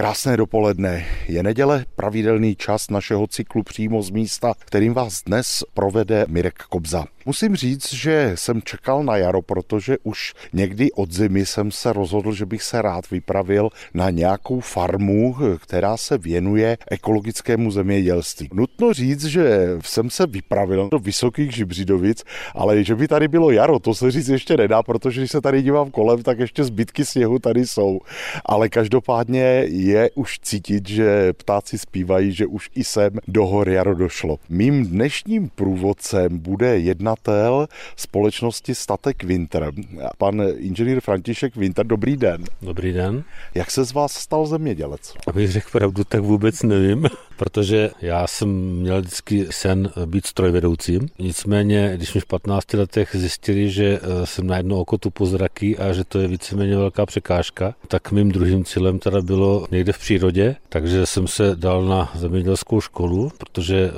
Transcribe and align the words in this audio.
Krásné 0.00 0.32
dopoledne. 0.40 1.04
Je 1.30 1.42
neděle, 1.42 1.84
pravidelný 1.96 2.56
čas 2.56 2.90
našeho 2.90 3.26
cyklu 3.26 3.62
přímo 3.62 4.02
z 4.02 4.10
místa, 4.10 4.52
kterým 4.58 4.94
vás 4.94 5.22
dnes 5.26 5.64
provede 5.74 6.24
Mirek 6.28 6.54
Kobza. 6.54 7.04
Musím 7.26 7.56
říct, 7.56 7.92
že 7.92 8.32
jsem 8.34 8.62
čekal 8.62 9.04
na 9.04 9.16
jaro, 9.16 9.42
protože 9.42 9.96
už 10.02 10.34
někdy 10.52 10.92
od 10.92 11.12
zimy 11.12 11.46
jsem 11.46 11.70
se 11.70 11.92
rozhodl, 11.92 12.32
že 12.32 12.46
bych 12.46 12.62
se 12.62 12.82
rád 12.82 13.10
vypravil 13.10 13.68
na 13.94 14.10
nějakou 14.10 14.60
farmu, 14.60 15.36
která 15.62 15.96
se 15.96 16.18
věnuje 16.18 16.78
ekologickému 16.90 17.70
zemědělství. 17.70 18.48
Nutno 18.52 18.92
říct, 18.92 19.24
že 19.24 19.68
jsem 19.84 20.10
se 20.10 20.26
vypravil 20.26 20.88
do 20.92 20.98
Vysokých 20.98 21.54
Žibřidovic, 21.54 22.24
ale 22.54 22.84
že 22.84 22.94
by 22.94 23.08
tady 23.08 23.28
bylo 23.28 23.50
jaro, 23.50 23.78
to 23.78 23.94
se 23.94 24.10
říct 24.10 24.28
ještě 24.28 24.56
nedá, 24.56 24.82
protože 24.82 25.20
když 25.20 25.30
se 25.30 25.40
tady 25.40 25.62
dívám 25.62 25.90
kolem, 25.90 26.22
tak 26.22 26.38
ještě 26.38 26.64
zbytky 26.64 27.04
sněhu 27.04 27.38
tady 27.38 27.66
jsou. 27.66 28.00
Ale 28.44 28.68
každopádně 28.68 29.42
je 29.66 30.10
už 30.14 30.38
cítit, 30.38 30.88
že 30.88 31.19
ptáci 31.32 31.78
zpívají, 31.78 32.32
že 32.32 32.46
už 32.46 32.70
i 32.74 32.84
sem 32.84 33.12
do 33.28 33.46
hor 33.46 33.68
jaro 33.68 33.94
došlo. 33.94 34.36
Mým 34.48 34.86
dnešním 34.86 35.50
průvodcem 35.54 36.38
bude 36.38 36.78
jednat 36.78 37.18
majitel 37.30 37.66
společnosti 37.96 38.74
Statek 38.74 39.24
Winter. 39.24 39.72
Pan 40.18 40.42
inženýr 40.56 41.00
František 41.00 41.56
Winter, 41.56 41.86
dobrý 41.86 42.16
den. 42.16 42.44
Dobrý 42.62 42.92
den. 42.92 43.24
Jak 43.54 43.70
se 43.70 43.84
z 43.84 43.92
vás 43.92 44.12
stal 44.12 44.46
zemědělec? 44.46 45.14
Abych 45.26 45.52
řekl 45.52 45.70
pravdu, 45.72 46.04
tak 46.04 46.20
vůbec 46.20 46.62
nevím, 46.62 47.06
protože 47.36 47.90
já 48.02 48.26
jsem 48.26 48.48
měl 48.80 49.00
vždycky 49.00 49.46
sen 49.50 49.90
být 50.06 50.26
strojvedoucím. 50.26 51.08
Nicméně, 51.18 51.92
když 51.96 52.14
mi 52.14 52.20
v 52.20 52.26
15 52.26 52.72
letech 52.72 53.10
zjistili, 53.12 53.70
že 53.70 54.00
eh, 54.02 54.26
jsem 54.26 54.46
na 54.46 54.56
jedno 54.56 54.80
oko 54.80 54.98
tu 54.98 55.10
pozraky 55.10 55.78
a 55.78 55.92
že 55.92 56.04
to 56.04 56.18
je 56.18 56.28
víceméně 56.28 56.76
velká 56.76 57.06
překážka, 57.06 57.74
tak 57.88 58.12
mým 58.12 58.32
druhým 58.32 58.64
cílem 58.64 58.98
teda 58.98 59.20
bylo 59.20 59.66
někde 59.70 59.92
v 59.92 59.98
přírodě, 59.98 60.56
takže 60.68 61.06
jsem 61.10 61.26
se 61.26 61.56
dal 61.56 61.84
na 61.84 62.12
zemědělskou 62.14 62.80
školu, 62.80 63.32
protože 63.38 63.76
eh, 63.76 63.92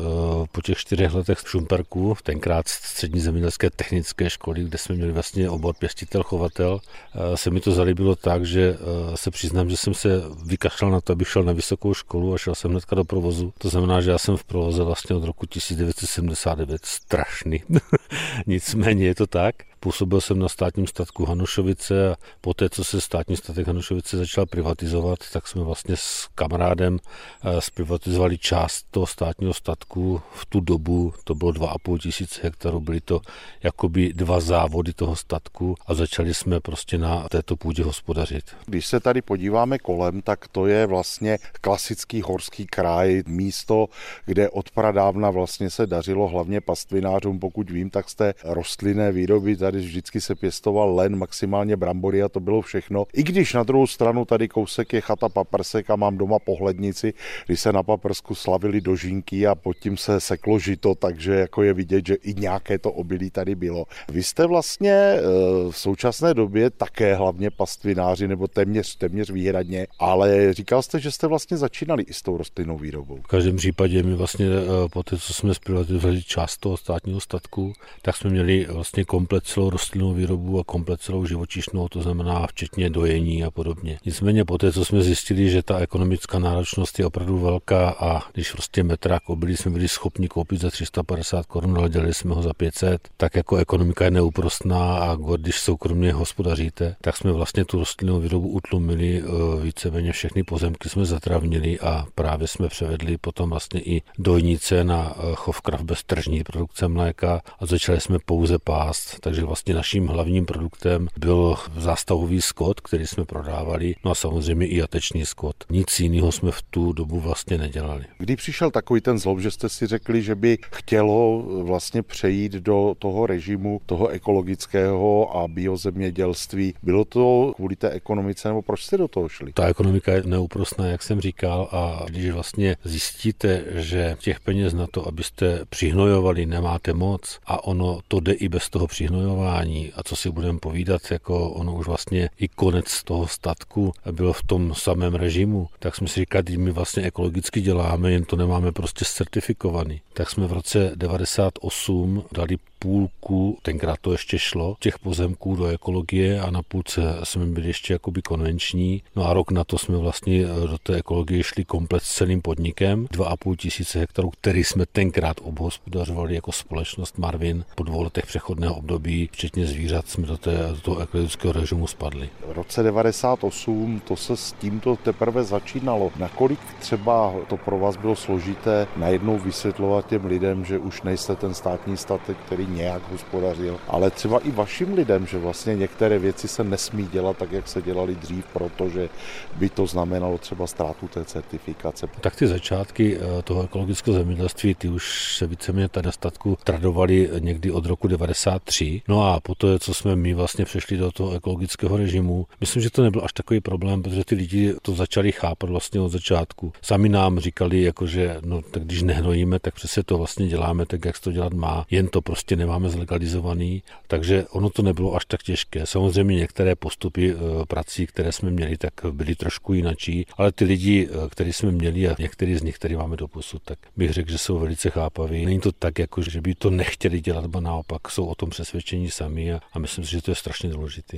po 0.53 0.63
těch 0.63 0.79
čtyřech 0.79 1.15
letech 1.15 1.39
v 1.39 1.49
Šumperku, 1.49 2.17
tenkrát 2.23 2.69
střední 2.69 3.21
zemědělské 3.21 3.71
technické 3.71 4.31
školy, 4.31 4.65
kde 4.65 4.79
jsme 4.79 4.95
měli 4.95 5.13
vlastně 5.13 5.51
obor 5.51 5.75
pěstitel, 5.79 6.23
chovatel, 6.23 6.81
eh, 7.15 7.37
se 7.37 7.51
mi 7.51 7.61
to 7.61 7.73
zalíbilo 7.73 8.17
tak, 8.17 8.47
že 8.47 8.77
eh, 8.81 9.17
se 9.17 9.31
přiznám, 9.31 9.71
že 9.71 9.77
jsem 9.77 9.95
se 9.95 10.23
vykašlal 10.47 10.91
na 10.91 11.01
to, 11.01 11.13
abych 11.13 11.29
šel 11.29 11.43
na 11.43 11.53
vysokou 11.53 11.95
školu 11.95 12.35
a 12.35 12.39
šel 12.39 12.55
jsem 12.55 12.71
hnedka 12.71 12.97
do 12.97 13.05
provozu. 13.05 13.53
To 13.59 13.69
znamená, 13.69 14.01
že 14.01 14.11
já 14.11 14.19
jsem 14.19 14.37
v 14.37 14.45
provoze 14.45 14.83
vlastně 14.83 15.17
od 15.17 15.25
roku 15.25 15.47
1979 15.47 16.87
strašný. 16.87 17.63
Nicméně 18.47 19.07
je 19.07 19.15
to 19.15 19.27
tak. 19.27 19.55
Působil 19.83 20.21
jsem 20.21 20.39
na 20.39 20.49
státním 20.49 20.87
statku 20.87 21.25
Hanušovice 21.25 22.11
a 22.11 22.17
poté, 22.41 22.69
co 22.71 22.85
se 22.85 23.01
státní 23.01 23.37
statek 23.37 23.67
Hanušovice 23.67 24.17
začal 24.17 24.47
privatizovat, 24.47 25.19
tak 25.33 25.49
jsme 25.49 25.63
vlastně 25.63 25.97
s 25.97 26.29
kamarádem 26.35 26.99
eh, 27.45 27.61
zprivatizovali 27.61 28.39
část 28.39 28.87
toho 28.91 29.07
státního 29.07 29.55
statku. 29.55 30.23
V 30.35 30.47
tu 30.47 30.61
dobu 30.61 31.13
to 31.25 31.35
bylo 31.35 31.51
2,5 31.51 31.99
tisíce 31.99 32.41
hektarů, 32.43 32.81
byly 32.81 33.01
to 33.01 33.21
jakoby 33.63 34.13
dva 34.13 34.41
závody 34.41 34.93
toho 34.93 35.17
statku 35.17 35.75
a 35.87 35.95
začali 35.95 36.35
jsme 36.35 36.61
prostě 36.61 36.99
na 36.99 37.29
této 37.29 37.57
půdě 37.57 37.85
hospodařit. 37.85 38.45
Když 38.67 38.87
se 38.87 39.01
tady 39.01 39.23
podíváme 39.23 39.79
kolem, 39.79 40.23
tak 40.23 40.49
to 40.49 40.67
je 40.67 40.87
vlastně 40.87 41.39
klasický 41.61 42.23
horský 42.23 42.67
kraj, 42.67 43.23
místo, 43.27 43.87
kde 44.27 44.51
od 44.51 44.71
pradávna 44.71 45.31
vlastně 45.31 45.71
se 45.71 45.87
dařilo 45.87 46.29
hlavně 46.29 46.61
pastvinářům, 46.61 47.39
pokud 47.39 47.71
vím, 47.71 47.91
tak 47.91 48.11
z 48.11 48.15
té 48.15 48.35
rostlinné 48.45 49.13
výroby 49.13 49.57
tady 49.57 49.72
tady 49.73 49.85
vždycky 49.85 50.21
se 50.21 50.35
pěstoval 50.35 50.95
len, 50.95 51.17
maximálně 51.17 51.77
brambory 51.77 52.23
a 52.23 52.29
to 52.29 52.41
bylo 52.41 52.61
všechno. 52.61 53.07
I 53.13 53.23
když 53.23 53.55
na 53.55 53.63
druhou 53.63 53.87
stranu 53.87 54.25
tady 54.25 54.49
kousek 54.49 54.93
je 54.93 55.01
chata 55.01 55.29
paprsek 55.29 55.91
a 55.91 55.97
mám 55.97 56.19
doma 56.19 56.39
pohlednici, 56.39 57.15
když 57.47 57.61
se 57.61 57.73
na 57.73 57.83
paprsku 57.83 58.35
slavili 58.35 58.81
dožínky 58.81 59.47
a 59.47 59.55
pod 59.55 59.77
tím 59.77 59.97
se 59.97 60.21
seklo 60.21 60.59
žito, 60.59 60.95
takže 60.95 61.35
jako 61.35 61.63
je 61.63 61.73
vidět, 61.73 62.07
že 62.07 62.15
i 62.15 62.35
nějaké 62.35 62.79
to 62.79 62.93
obilí 62.93 63.31
tady 63.31 63.55
bylo. 63.55 63.85
Vy 64.09 64.23
jste 64.23 64.47
vlastně 64.47 64.93
eh, 64.93 65.23
v 65.71 65.77
současné 65.77 66.35
době 66.35 66.71
také 66.71 67.15
hlavně 67.15 67.51
pastvináři, 67.51 68.29
nebo 68.29 68.49
téměř, 68.49 68.97
téměř 68.97 69.31
výhradně, 69.31 69.87
ale 69.99 70.53
říkal 70.55 70.83
jste, 70.83 71.01
že 71.01 71.11
jste 71.11 71.27
vlastně 71.27 71.57
začínali 71.57 72.03
i 72.03 72.13
s 72.13 72.23
tou 72.23 72.37
rostlinnou 72.37 72.79
výrobou. 72.79 73.17
V 73.17 73.27
každém 73.27 73.57
případě 73.57 74.03
my 74.03 74.15
vlastně 74.15 74.47
eh, 74.47 74.89
po 74.93 75.03
té, 75.03 75.17
co 75.17 75.33
jsme 75.33 75.55
zprivatizovali 75.55 76.23
část 76.23 76.57
toho 76.57 76.77
státního 76.77 77.21
statku, 77.21 77.73
tak 78.03 78.17
jsme 78.17 78.31
měli 78.31 78.67
vlastně 78.71 79.05
komplet 79.05 79.47
celou 79.63 79.71
rostlinnou 79.71 80.13
výrobu 80.13 80.61
a 80.61 80.65
komplet 80.65 81.01
celou 81.01 81.27
živočišnou, 81.27 81.89
to 81.89 82.03
znamená 82.03 82.47
včetně 82.47 82.91
dojení 82.91 83.45
a 83.45 83.51
podobně. 83.51 83.99
Nicméně 84.05 84.45
poté, 84.45 84.73
co 84.73 84.85
jsme 84.85 85.03
zjistili, 85.03 85.51
že 85.51 85.63
ta 85.63 85.79
ekonomická 85.79 86.39
náročnost 86.39 86.99
je 86.99 87.07
opravdu 87.07 87.39
velká 87.39 87.91
a 87.91 88.21
když 88.33 88.53
prostě 88.53 88.83
metrák 88.83 89.29
obilí 89.29 89.57
jsme 89.57 89.71
byli 89.71 89.89
schopni 89.89 90.29
koupit 90.29 90.61
za 90.61 90.71
350 90.71 91.47
korun, 91.47 91.79
ale 91.79 91.89
dělali 91.89 92.15
jsme 92.15 92.35
ho 92.35 92.43
za 92.43 92.53
500, 92.53 93.09
tak 93.17 93.37
jako 93.37 93.57
ekonomika 93.57 94.05
je 94.05 94.11
neúprostná 94.11 94.97
a 94.97 95.17
když 95.37 95.61
soukromně 95.61 96.13
hospodaříte, 96.13 96.97
tak 97.01 97.17
jsme 97.17 97.33
vlastně 97.33 97.65
tu 97.65 97.79
rostlinnou 97.79 98.21
výrobu 98.21 98.49
utlumili, 98.49 99.19
e, 99.19 99.23
víceméně 99.63 100.13
všechny 100.13 100.43
pozemky 100.43 100.89
jsme 100.89 101.05
zatravnili 101.05 101.81
a 101.81 102.07
právě 102.15 102.49
jsme 102.49 102.69
převedli 102.69 103.19
potom 103.19 103.51
vlastně 103.51 103.81
i 103.81 104.03
dojnice 104.19 104.85
na 104.85 105.15
e, 105.17 105.35
chov 105.35 105.61
krav 105.61 105.83
bez 105.83 106.03
tržní 106.05 106.45
produkce 106.45 106.89
mléka 106.89 107.43
a 107.59 107.67
začali 107.67 108.01
jsme 108.01 108.19
pouze 108.27 108.59
pást, 108.59 109.21
takže 109.21 109.45
vlastně 109.53 109.75
naším 109.75 110.07
hlavním 110.07 110.47
produktem 110.47 111.09
byl 111.19 111.55
zástavový 111.77 112.41
skot, 112.41 112.81
který 112.81 113.07
jsme 113.07 113.25
prodávali, 113.25 113.95
no 114.05 114.11
a 114.11 114.15
samozřejmě 114.15 114.67
i 114.67 114.77
jatečný 114.77 115.27
skot. 115.27 115.57
Nic 115.71 116.01
jiného 116.01 116.33
jsme 116.33 116.51
v 116.51 116.63
tu 116.63 116.93
dobu 116.93 117.21
vlastně 117.21 117.59
nedělali. 117.59 118.05
Kdy 118.19 118.37
přišel 118.37 118.71
takový 118.71 119.01
ten 119.01 119.19
zlob, 119.19 119.39
že 119.39 119.51
jste 119.51 119.69
si 119.69 119.87
řekli, 119.87 120.23
že 120.23 120.35
by 120.35 120.59
chtělo 120.73 121.45
vlastně 121.63 122.03
přejít 122.03 122.53
do 122.53 122.95
toho 122.99 123.27
režimu, 123.27 123.81
toho 123.87 124.09
ekologického 124.09 125.37
a 125.37 125.49
biozemědělství. 125.49 126.75
Bylo 126.83 127.05
to 127.05 127.53
kvůli 127.57 127.77
té 127.77 127.91
ekonomice, 127.91 128.49
nebo 128.49 128.63
proč 128.63 128.83
jste 128.83 128.97
do 128.97 129.09
toho 129.09 129.29
šli? 129.29 129.53
Ta 129.53 129.67
ekonomika 129.67 130.13
je 130.13 130.23
neúprostná, 130.23 130.87
jak 130.87 131.03
jsem 131.03 131.21
říkal, 131.21 131.69
a 131.73 132.05
když 132.09 132.31
vlastně 132.31 132.77
zjistíte, 132.85 133.65
že 133.71 134.17
těch 134.21 134.41
peněz 134.41 134.75
na 134.75 134.87
to, 134.87 135.09
abyste 135.09 135.61
přihnojovali, 135.69 136.47
nemáte 136.47 136.93
moc 136.93 137.39
a 137.47 137.65
ono 137.65 138.01
to 138.09 138.21
jde 138.21 138.33
i 138.33 138.49
bez 138.49 138.69
toho 138.69 138.87
přihnojování, 138.87 139.42
fungování 139.43 139.93
a 139.97 140.03
co 140.03 140.17
si 140.17 140.31
budeme 140.31 140.59
povídat, 140.59 141.03
jako 141.11 141.51
ono 141.51 141.75
už 141.75 141.87
vlastně 141.87 142.31
i 142.39 142.49
konec 142.49 143.03
toho 143.03 143.27
statku 143.27 143.93
bylo 144.13 144.33
v 144.33 144.43
tom 144.43 144.75
samém 144.75 145.15
režimu, 145.15 145.69
tak 145.79 145.97
jsme 145.97 146.09
si 146.09 146.21
říkali, 146.21 146.57
my 146.57 146.71
vlastně 146.71 147.03
ekologicky 147.03 147.61
děláme, 147.61 148.13
jen 148.13 148.25
to 148.25 148.37
nemáme 148.37 148.73
prostě 148.73 149.05
certifikovaný. 149.05 150.01
Tak 150.13 150.31
jsme 150.31 150.47
v 150.47 150.53
roce 150.53 150.93
98 150.95 152.25
dali 152.33 152.57
půlku, 152.83 153.59
tenkrát 153.63 153.97
to 154.01 154.13
ještě 154.13 154.39
šlo, 154.39 154.77
těch 154.81 154.99
pozemků 154.99 155.57
do 155.57 155.67
ekologie 155.67 156.41
a 156.41 156.51
na 156.51 156.63
půlce 156.63 157.03
jsme 157.25 157.47
byli 157.47 157.67
ještě 157.67 157.93
jakoby 157.93 158.23
konvenční. 158.23 159.03
No 159.17 159.29
a 159.29 159.33
rok 159.33 159.51
na 159.51 159.65
to 159.65 159.79
jsme 159.79 159.99
vlastně 159.99 160.45
eh, 160.45 160.69
do 160.69 160.79
té 160.79 160.97
ekologie 160.97 161.43
šli 161.43 161.65
komplet 161.65 162.03
s 162.03 162.15
celým 162.15 162.43
podnikem. 162.43 163.07
2,5 163.07 163.57
tisíce 163.57 163.99
hektarů, 163.99 164.31
který 164.31 164.65
jsme 164.65 164.87
tenkrát 164.87 165.37
obhospodařovali 165.43 166.35
jako 166.35 166.53
společnost 166.53 167.19
Marvin. 167.19 167.65
Po 167.75 167.83
dvou 167.83 168.03
letech 168.03 168.27
přechodného 168.27 168.75
období, 168.75 169.29
včetně 169.33 169.67
zvířat, 169.67 170.09
jsme 170.09 170.27
do, 170.27 170.37
té, 170.37 170.69
do 170.71 170.81
toho 170.81 171.01
ekologického 171.01 171.53
režimu 171.53 171.87
spadli. 171.87 172.29
V 172.49 172.53
roce 172.53 172.83
98 172.83 174.01
to 174.09 174.17
se 174.17 174.37
s 174.37 174.53
tímto 174.53 174.97
teprve 174.97 175.45
začínalo. 175.45 176.11
Nakolik 176.17 176.61
třeba 176.81 177.35
to 177.49 177.57
pro 177.57 177.79
vás 177.79 177.97
bylo 177.97 178.17
složité 178.17 178.87
najednou 178.97 179.39
vysvětlovat 179.39 180.07
těm 180.07 180.25
lidem, 180.25 180.65
že 180.65 180.79
už 180.79 181.03
nejste 181.03 181.37
ten 181.37 181.55
státní 181.55 181.97
statek, 181.97 182.37
který 182.47 182.72
nějak 182.75 183.03
hospodařil, 183.13 183.81
ale 183.89 184.11
třeba 184.11 184.39
i 184.39 184.51
vašim 184.51 184.95
lidem, 184.95 185.27
že 185.27 185.39
vlastně 185.39 185.77
některé 185.77 186.19
věci 186.19 186.49
se 186.49 186.65
nesmí 186.65 187.07
dělat 187.07 187.37
tak, 187.37 187.53
jak 187.53 187.69
se 187.69 187.83
dělali 187.83 188.15
dřív, 188.15 188.45
protože 188.53 189.09
by 189.57 189.69
to 189.69 189.87
znamenalo 189.87 190.39
třeba 190.39 190.67
ztrátu 190.67 191.09
té 191.09 191.25
certifikace. 191.25 192.07
Tak 192.21 192.37
ty 192.37 192.47
začátky 192.47 193.17
eh, 193.17 193.43
toho 193.43 193.63
ekologického 193.65 194.17
zemědělství, 194.17 194.75
ty 194.75 194.89
už 194.89 195.37
se 195.37 195.47
víceméně 195.47 195.89
tady 195.89 196.13
statku 196.13 196.59
tradovali 196.65 197.31
někdy 197.39 197.71
od 197.71 197.87
roku 197.87 198.09
93. 198.09 199.03
No 199.09 199.27
a 199.33 199.41
po 199.41 199.55
to, 199.55 199.79
co 199.79 199.95
jsme 199.95 200.17
my 200.17 200.35
vlastně 200.35 200.65
přešli 200.65 200.97
do 200.97 201.13
toho 201.13 201.33
ekologického 201.33 201.97
režimu, 201.97 202.47
myslím, 202.61 202.83
že 202.83 202.91
to 202.91 203.03
nebyl 203.03 203.25
až 203.25 203.33
takový 203.33 203.61
problém, 203.61 204.03
protože 204.03 204.25
ty 204.25 204.35
lidi 204.35 204.75
to 204.83 204.93
začali 204.93 205.33
chápat 205.33 205.71
vlastně 205.71 206.01
od 206.01 206.09
začátku. 206.09 206.73
Sami 206.83 207.09
nám 207.09 207.39
říkali, 207.39 207.83
jako 207.83 208.07
že 208.07 208.37
no, 208.45 208.63
tak 208.63 208.85
když 208.85 209.03
nehnojíme, 209.03 209.59
tak 209.59 209.75
přesně 209.75 210.03
to 210.03 210.19
vlastně 210.19 210.47
děláme 210.47 210.87
tak, 210.87 211.05
jak 211.05 211.17
se 211.17 211.23
to 211.23 211.33
dělat 211.33 211.53
má, 211.53 211.87
jen 211.91 212.09
to 212.09 212.23
prostě 212.23 212.57
nemáme 212.63 212.89
zlegalizovaný, 212.89 213.83
takže 214.07 214.47
ono 214.51 214.71
to 214.71 214.83
nebylo 214.83 215.15
až 215.15 215.25
tak 215.25 215.43
těžké. 215.43 215.87
Samozřejmě 215.87 216.37
některé 216.37 216.75
postupy 216.75 217.35
eh, 217.35 217.67
prací, 217.69 218.07
které 218.07 218.33
jsme 218.33 218.51
měli, 218.51 218.77
tak 218.77 218.93
byly 219.11 219.35
trošku 219.35 219.75
jinačí, 219.75 220.27
ale 220.37 220.53
ty 220.53 220.65
lidi, 220.65 221.09
eh, 221.11 221.29
který 221.29 221.53
jsme 221.53 221.71
měli 221.73 222.09
a 222.09 222.17
některý 222.19 222.57
z 222.57 222.63
nich, 222.63 222.77
který 222.77 222.97
máme 222.97 223.17
do 223.17 223.29
posud, 223.29 223.63
tak 223.65 223.79
bych 223.97 224.13
řekl, 224.13 224.31
že 224.31 224.39
jsou 224.39 224.59
velice 224.59 224.91
chápaví. 224.91 225.45
Není 225.47 225.61
to 225.61 225.73
tak, 225.73 225.99
jako 225.99 226.23
že 226.23 226.41
by 226.41 226.55
to 226.55 226.71
nechtěli 226.71 227.21
dělat, 227.21 227.47
bo 227.47 227.61
naopak 227.61 228.09
jsou 228.09 228.25
o 228.27 228.35
tom 228.35 228.51
přesvědčení 228.51 229.11
sami 229.11 229.53
a, 229.53 229.61
a 229.73 229.79
myslím 229.79 230.05
si, 230.05 230.11
že 230.11 230.23
to 230.23 230.31
je 230.31 230.35
strašně 230.35 230.71
důležité. 230.71 231.17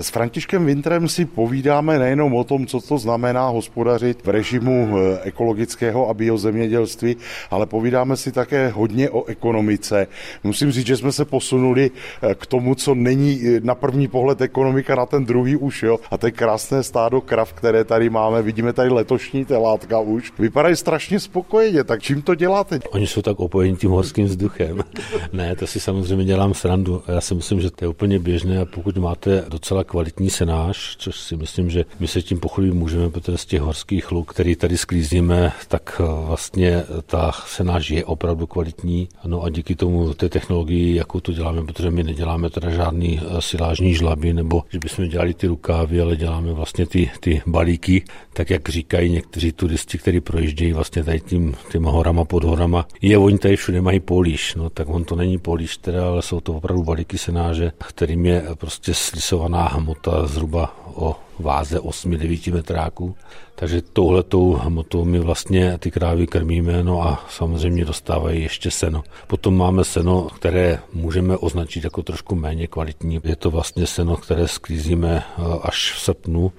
S 0.00 0.10
Františkem 0.10 0.66
Vintrem 0.66 1.08
si 1.08 1.24
povídáme 1.24 1.98
nejenom 1.98 2.34
o 2.34 2.44
tom, 2.44 2.66
co 2.66 2.80
to 2.80 2.98
znamená 2.98 3.48
hospodařit 3.48 4.26
v 4.26 4.28
režimu 4.28 4.98
eh, 4.98 5.20
ekologického 5.22 6.08
a 6.08 6.14
biozemědělství, 6.14 7.16
ale 7.50 7.66
povídáme 7.66 8.16
si 8.16 8.32
také 8.32 8.68
hodně 8.68 9.10
o 9.10 9.24
ekonomice. 9.24 10.06
Musím 10.44 10.69
říct, 10.70 10.86
že 10.86 10.96
jsme 10.96 11.12
se 11.12 11.24
posunuli 11.24 11.90
eh, 12.22 12.34
k 12.34 12.46
tomu, 12.46 12.74
co 12.74 12.94
není 12.94 13.40
eh, 13.46 13.60
na 13.62 13.74
první 13.74 14.08
pohled 14.08 14.40
ekonomika, 14.40 14.94
na 14.94 15.06
ten 15.06 15.24
druhý 15.24 15.56
už, 15.56 15.82
jo. 15.82 15.98
A 16.10 16.18
to 16.18 16.26
je 16.26 16.32
krásné 16.32 16.82
stádo 16.82 17.20
krav, 17.20 17.52
které 17.52 17.84
tady 17.84 18.10
máme. 18.10 18.42
Vidíme 18.42 18.72
tady 18.72 18.90
letošní 18.90 19.44
telátka 19.44 20.00
už. 20.00 20.32
Vypadají 20.38 20.76
strašně 20.76 21.20
spokojeně, 21.20 21.84
tak 21.84 22.02
čím 22.02 22.22
to 22.22 22.34
děláte? 22.34 22.80
Oni 22.90 23.06
jsou 23.06 23.22
tak 23.22 23.40
opojeni 23.40 23.76
tím 23.76 23.90
horským 23.90 24.26
vzduchem. 24.26 24.80
ne, 25.32 25.56
to 25.56 25.66
si 25.66 25.80
samozřejmě 25.80 26.24
dělám 26.24 26.54
srandu. 26.54 27.02
Já 27.08 27.20
si 27.20 27.34
myslím, 27.34 27.60
že 27.60 27.70
to 27.70 27.84
je 27.84 27.88
úplně 27.88 28.18
běžné 28.18 28.60
a 28.60 28.64
pokud 28.64 28.96
máte 28.96 29.44
docela 29.48 29.84
kvalitní 29.84 30.30
senáž, 30.30 30.96
což 30.98 31.20
si 31.20 31.36
myslím, 31.36 31.70
že 31.70 31.84
my 32.00 32.08
se 32.08 32.22
tím 32.22 32.40
pochlubit 32.40 32.74
můžeme, 32.74 33.10
protože 33.10 33.38
z 33.38 33.46
těch 33.46 33.60
horských 33.60 34.12
luk, 34.12 34.32
který 34.32 34.56
tady 34.56 34.76
sklízíme, 34.76 35.52
tak 35.68 36.00
eh, 36.00 36.26
vlastně 36.26 36.84
ta 37.06 37.32
senáž 37.46 37.90
je 37.90 38.04
opravdu 38.04 38.46
kvalitní. 38.46 39.08
No 39.26 39.42
a 39.42 39.50
díky 39.50 39.74
tomu 39.74 40.14
té 40.14 40.28
technologii, 40.60 40.94
jakou 40.94 41.20
to 41.20 41.32
děláme, 41.32 41.64
protože 41.64 41.90
my 41.90 42.02
neděláme 42.02 42.50
teda 42.50 42.70
žádný 42.70 43.20
eh, 43.20 43.42
silážní 43.42 43.94
žlaby, 43.94 44.32
nebo 44.32 44.62
že 44.68 44.78
bychom 44.78 45.08
dělali 45.08 45.34
ty 45.34 45.46
rukávy, 45.46 46.00
ale 46.00 46.16
děláme 46.16 46.52
vlastně 46.52 46.86
ty, 46.86 47.10
ty 47.20 47.42
balíky, 47.46 48.04
tak 48.32 48.50
jak 48.50 48.68
říkají 48.68 49.10
někteří 49.10 49.52
turisti, 49.52 49.98
kteří 49.98 50.20
projíždějí 50.20 50.72
vlastně 50.72 51.04
tady 51.04 51.20
tím, 51.20 51.54
těma 51.72 51.90
horama 51.90 52.24
pod 52.24 52.44
horama. 52.44 52.86
Je, 53.02 53.18
oni 53.18 53.38
tady 53.38 53.56
všude 53.56 53.80
mají 53.80 54.00
políš, 54.00 54.54
no 54.54 54.70
tak 54.70 54.88
on 54.88 55.04
to 55.04 55.16
není 55.16 55.38
políš 55.38 55.76
teda, 55.76 56.06
ale 56.06 56.22
jsou 56.22 56.40
to 56.40 56.52
opravdu 56.52 56.82
balíky 56.82 57.18
senáže, 57.18 57.72
kterým 57.88 58.26
je 58.26 58.44
prostě 58.54 58.94
slisovaná 58.94 59.68
hmota 59.68 60.26
zhruba 60.26 60.76
o 60.94 61.16
váze 61.40 61.78
8-9 61.78 62.54
metráků. 62.54 63.14
Takže 63.60 63.82
touhletou 63.82 64.52
hmotou 64.52 65.04
my 65.04 65.18
vlastně 65.18 65.78
ty 65.78 65.90
krávy 65.90 66.26
krmíme, 66.26 66.82
no 66.82 67.02
a 67.02 67.24
samozřejmě 67.28 67.84
dostávají 67.84 68.42
ještě 68.42 68.70
seno. 68.70 69.02
Potom 69.26 69.56
máme 69.56 69.84
seno, 69.84 70.22
které 70.22 70.78
můžeme 70.92 71.36
označit 71.36 71.84
jako 71.84 72.02
trošku 72.02 72.34
méně 72.34 72.66
kvalitní. 72.66 73.20
Je 73.24 73.36
to 73.36 73.50
vlastně 73.50 73.86
seno, 73.86 74.16
které 74.16 74.48
sklízíme 74.48 75.22
eh, 75.22 75.42
až 75.62 75.92
v 75.92 76.00
srpnu, 76.00 76.52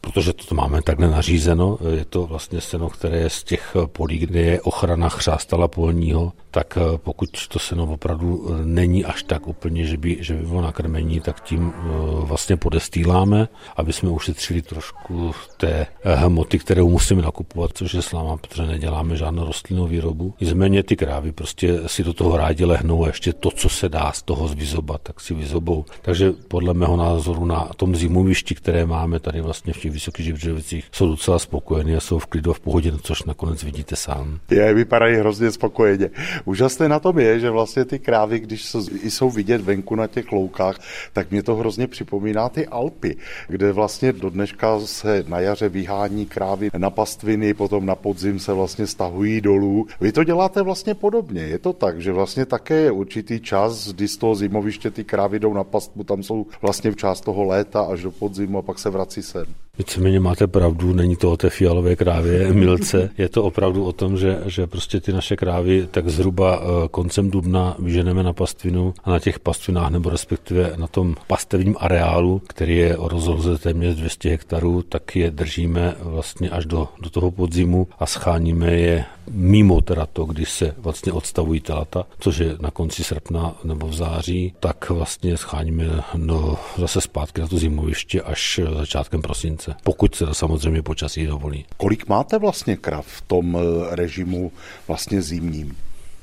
protože 0.00 0.32
to 0.32 0.54
máme 0.54 0.82
takhle 0.82 1.08
nařízeno. 1.08 1.78
Je 1.90 2.04
to 2.04 2.26
vlastně 2.26 2.60
seno, 2.60 2.90
které 2.90 3.18
je 3.18 3.30
z 3.30 3.44
těch 3.44 3.76
polí, 3.86 4.18
kde 4.18 4.40
je 4.40 4.60
ochrana 4.60 5.08
chřástala 5.08 5.68
polního, 5.68 6.32
tak 6.50 6.78
eh, 6.80 6.98
pokud 6.98 7.48
to 7.48 7.58
seno 7.58 7.84
opravdu 7.84 8.48
eh, 8.48 8.64
není 8.64 9.04
až 9.04 9.22
tak 9.22 9.46
úplně, 9.46 9.84
že 9.84 9.96
by, 9.96 10.16
že 10.20 10.34
by 10.34 10.46
bylo 10.46 10.62
nakrmení, 10.62 11.20
tak 11.20 11.40
tím 11.40 11.72
vlastně 12.20 12.56
podestýláme, 12.56 13.48
aby 13.76 13.92
jsme 13.92 14.10
ušetřili 14.26 14.62
trošku 14.62 15.32
té 15.56 15.86
hmoty 16.04 16.36
hmoty, 16.36 16.58
kterou 16.58 16.88
musíme 16.88 17.22
nakupovat, 17.22 17.70
což 17.74 17.94
je 17.94 18.02
sláma, 18.02 18.36
protože 18.36 18.62
neděláme 18.62 19.16
žádnou 19.16 19.46
rostlinnou 19.46 19.86
výrobu. 19.86 20.34
Nicméně 20.40 20.82
ty 20.82 20.96
krávy 20.96 21.32
prostě 21.32 21.80
si 21.86 22.04
do 22.04 22.12
toho 22.12 22.36
rádi 22.36 22.64
lehnou 22.64 23.04
a 23.04 23.06
ještě 23.06 23.32
to, 23.32 23.50
co 23.50 23.68
se 23.68 23.88
dá 23.88 24.12
z 24.12 24.22
toho 24.22 24.48
vyzobat, 24.48 25.00
tak 25.02 25.20
si 25.20 25.34
vyzobou. 25.34 25.84
Takže 26.02 26.32
podle 26.48 26.74
mého 26.74 26.96
názoru 26.96 27.44
na 27.44 27.70
tom 27.76 27.96
zimovišti, 27.96 28.54
které 28.54 28.86
máme 28.86 29.20
tady 29.20 29.40
vlastně 29.40 29.72
v 29.72 29.78
těch 29.78 29.92
vysokých 29.92 30.26
živřovicích, 30.26 30.84
jsou 30.92 31.08
docela 31.08 31.38
spokojení 31.38 31.96
a 31.96 32.00
jsou 32.00 32.18
v 32.18 32.26
klidu 32.26 32.50
a 32.50 32.54
v 32.54 32.60
pohodě, 32.60 32.92
což 33.02 33.22
nakonec 33.24 33.62
vidíte 33.62 33.96
sám. 33.96 34.38
Je, 34.50 34.74
vypadají 34.74 35.16
hrozně 35.16 35.50
spokojeně. 35.50 36.10
Úžasné 36.44 36.88
na 36.88 36.98
tom 36.98 37.18
je, 37.18 37.40
že 37.40 37.50
vlastně 37.50 37.84
ty 37.84 37.98
krávy, 37.98 38.40
když 38.40 38.64
jsou, 38.64 38.82
jsou 39.02 39.30
vidět 39.30 39.60
venku 39.60 39.94
na 39.94 40.06
těch 40.06 40.32
loukách, 40.32 40.80
tak 41.12 41.30
mě 41.30 41.42
to 41.42 41.54
hrozně 41.54 41.86
připomíná 41.86 42.48
ty 42.48 42.66
Alpy, 42.66 43.16
kde 43.48 43.72
vlastně 43.72 44.12
do 44.20 44.30
dneška 44.30 44.80
se 44.80 45.24
na 45.28 45.40
jaře 45.40 45.68
vyhání 45.68 46.26
krávy 46.26 46.70
na 46.78 46.90
pastviny, 46.90 47.54
potom 47.54 47.86
na 47.86 47.94
podzim 47.94 48.38
se 48.38 48.52
vlastně 48.52 48.86
stahují 48.86 49.40
dolů. 49.40 49.86
Vy 50.00 50.12
to 50.12 50.24
děláte 50.24 50.62
vlastně 50.62 50.94
podobně. 50.94 51.42
Je 51.42 51.58
to 51.58 51.72
tak, 51.72 52.00
že 52.00 52.12
vlastně 52.12 52.46
také 52.46 52.74
je 52.74 52.90
určitý 52.90 53.40
čas, 53.40 53.92
kdy 53.92 54.08
z 54.08 54.16
toho 54.16 54.34
zimoviště 54.34 54.90
ty 54.90 55.04
krávy 55.04 55.38
jdou 55.38 55.54
na 55.54 55.64
pastvu, 55.64 56.04
tam 56.04 56.22
jsou 56.22 56.46
vlastně 56.62 56.90
v 56.90 56.96
část 56.96 57.20
toho 57.20 57.44
léta 57.44 57.80
až 57.80 58.02
do 58.02 58.10
podzimu 58.10 58.58
a 58.58 58.62
pak 58.62 58.78
se 58.78 58.90
vrací 58.90 59.22
sem. 59.22 59.65
Víceméně 59.78 60.20
máte 60.20 60.46
pravdu, 60.46 60.92
není 60.92 61.16
to 61.16 61.32
o 61.32 61.36
té 61.36 61.50
fialové 61.50 61.96
krávě 61.96 62.52
milce, 62.52 63.10
je 63.18 63.28
to 63.28 63.44
opravdu 63.44 63.84
o 63.84 63.92
tom, 63.92 64.16
že, 64.16 64.40
že 64.46 64.66
prostě 64.66 65.00
ty 65.00 65.12
naše 65.12 65.36
krávy 65.36 65.88
tak 65.90 66.08
zhruba 66.08 66.60
eh, 66.60 66.88
koncem 66.88 67.30
dubna 67.30 67.76
vyženeme 67.78 68.22
na 68.22 68.32
pastvinu 68.32 68.94
a 69.04 69.10
na 69.10 69.18
těch 69.18 69.38
pastvinách 69.38 69.90
nebo 69.90 70.10
respektive 70.10 70.72
na 70.76 70.86
tom 70.86 71.14
pastevním 71.26 71.76
areálu, 71.78 72.42
který 72.48 72.76
je 72.76 72.96
o 72.96 73.08
rozloze 73.08 73.58
téměř 73.58 73.96
200 73.96 74.30
hektarů, 74.30 74.82
tak 74.82 75.16
je 75.16 75.30
držíme 75.30 75.94
vlastně 76.00 76.50
až 76.50 76.66
do, 76.66 76.88
do 77.00 77.10
toho 77.10 77.30
podzimu 77.30 77.88
a 77.98 78.06
scháníme 78.06 78.72
je 78.72 79.04
mimo 79.30 79.80
teda 79.80 80.06
to, 80.06 80.24
když 80.24 80.50
se 80.50 80.74
vlastně 80.78 81.12
odstavují 81.12 81.60
telata, 81.60 82.06
což 82.18 82.38
je 82.38 82.56
na 82.60 82.70
konci 82.70 83.04
srpna 83.04 83.54
nebo 83.64 83.86
v 83.86 83.94
září, 83.94 84.54
tak 84.60 84.90
vlastně 84.90 85.36
scháníme 85.36 85.84
no, 86.16 86.56
zase 86.78 87.00
zpátky 87.00 87.40
na 87.40 87.46
to 87.46 87.58
zimoviště 87.58 88.22
až 88.22 88.60
začátkem 88.78 89.22
prosince, 89.22 89.65
pokud 89.84 90.14
se 90.14 90.26
to 90.26 90.34
samozřejmě 90.34 90.82
počasí 90.82 91.26
dovolí. 91.26 91.64
Kolik 91.76 92.08
máte 92.08 92.38
vlastně 92.38 92.76
krav 92.76 93.06
v 93.06 93.22
tom 93.22 93.58
eh, 93.60 93.96
režimu 93.96 94.52
vlastně 94.88 95.22
zimním? 95.22 95.76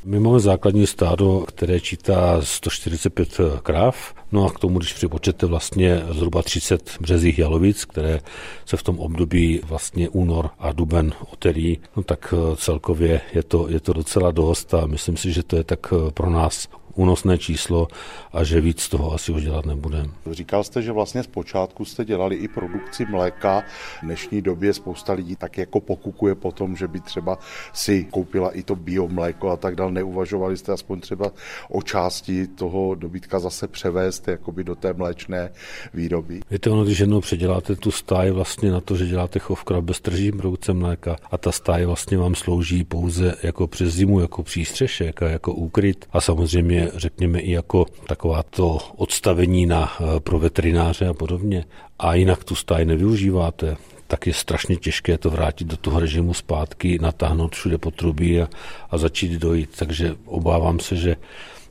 My 0.05 0.19
máme 0.19 0.39
základní 0.39 0.87
stádo, 0.87 1.45
které 1.47 1.79
čítá 1.79 2.41
145 2.41 3.37
kráv, 3.63 4.13
no 4.31 4.45
a 4.45 4.51
k 4.51 4.59
tomu, 4.59 4.79
když 4.79 4.93
připočete 4.93 5.45
vlastně 5.45 6.03
zhruba 6.11 6.41
30 6.41 6.97
březích 7.01 7.39
jalovic, 7.39 7.85
které 7.85 8.19
se 8.65 8.77
v 8.77 8.83
tom 8.83 8.99
období 8.99 9.61
vlastně 9.63 10.09
únor 10.09 10.49
a 10.59 10.71
duben 10.71 11.13
oterí, 11.31 11.79
no 11.95 12.03
tak 12.03 12.33
celkově 12.55 13.21
je 13.33 13.43
to, 13.43 13.69
je 13.69 13.79
to 13.79 13.93
docela 13.93 14.31
dost 14.31 14.73
a 14.73 14.85
myslím 14.85 15.17
si, 15.17 15.31
že 15.31 15.43
to 15.43 15.55
je 15.55 15.63
tak 15.63 15.93
pro 16.13 16.29
nás 16.29 16.67
únosné 16.95 17.37
číslo 17.37 17.87
a 18.33 18.43
že 18.43 18.61
víc 18.61 18.89
toho 18.89 19.13
asi 19.13 19.31
už 19.31 19.43
dělat 19.43 19.65
nebudeme. 19.65 20.09
Říkal 20.31 20.63
jste, 20.63 20.81
že 20.81 20.91
vlastně 20.91 21.23
zpočátku 21.23 21.85
jste 21.85 22.05
dělali 22.05 22.35
i 22.35 22.47
produkci 22.47 23.05
mléka. 23.05 23.63
V 24.01 24.05
dnešní 24.05 24.41
době 24.41 24.73
spousta 24.73 25.13
lidí 25.13 25.35
tak 25.35 25.57
jako 25.57 25.79
pokukuje 25.79 26.35
po 26.35 26.51
tom, 26.51 26.75
že 26.75 26.87
by 26.87 26.99
třeba 26.99 27.39
si 27.73 28.03
koupila 28.03 28.51
i 28.51 28.63
to 28.63 28.75
biomléko 28.75 29.49
a 29.49 29.57
tak 29.57 29.75
dále. 29.75 29.91
Neuvažovali 29.91 30.57
jste 30.57 30.71
aspoň 30.71 30.99
třeba 30.99 31.31
o 31.69 31.81
části 31.81 32.47
toho 32.47 32.95
dobytka 32.95 33.39
zase 33.39 33.67
převést 33.67 34.27
jakoby 34.27 34.63
do 34.63 34.75
té 34.75 34.93
mléčné 34.93 35.51
výroby? 35.93 36.39
Víte, 36.51 36.69
ono, 36.69 36.83
když 36.83 36.99
jednou 36.99 37.21
předěláte 37.21 37.75
tu 37.75 37.91
stáj 37.91 38.31
vlastně 38.31 38.71
na 38.71 38.81
to, 38.81 38.95
že 38.95 39.05
děláte 39.05 39.39
chov 39.39 39.63
krav 39.63 39.83
bez 39.83 39.99
trží 39.99 40.31
produkce 40.31 40.73
mléka 40.73 41.17
a 41.31 41.37
ta 41.37 41.51
stáj 41.51 41.85
vlastně 41.85 42.17
vám 42.17 42.35
slouží 42.35 42.83
pouze 42.83 43.35
jako 43.43 43.67
přes 43.67 43.93
zimu, 43.93 44.19
jako 44.19 44.43
přístřešek 44.43 45.23
a 45.23 45.29
jako 45.29 45.53
úkryt 45.53 46.05
a 46.11 46.21
samozřejmě 46.21 46.82
řekněme, 46.95 47.39
i 47.39 47.51
jako 47.51 47.85
taková 48.07 48.43
to 48.43 48.77
odstavení 48.95 49.65
na, 49.65 49.93
eh, 49.99 50.19
pro 50.19 50.39
veterináře 50.39 51.07
a 51.07 51.13
podobně, 51.13 51.65
a 51.99 52.13
jinak 52.13 52.43
tu 52.43 52.55
stáj 52.55 52.85
nevyužíváte, 52.85 53.77
tak 54.07 54.27
je 54.27 54.33
strašně 54.33 54.75
těžké 54.75 55.17
to 55.17 55.29
vrátit 55.29 55.67
do 55.67 55.77
toho 55.77 55.99
režimu 55.99 56.33
zpátky, 56.33 56.99
natáhnout 57.01 57.55
všude 57.55 57.77
potrubí 57.77 58.41
a, 58.41 58.47
a 58.91 58.97
začít 58.97 59.31
dojít. 59.31 59.69
Takže 59.79 60.15
obávám 60.25 60.79
se, 60.79 60.95
že 60.95 61.15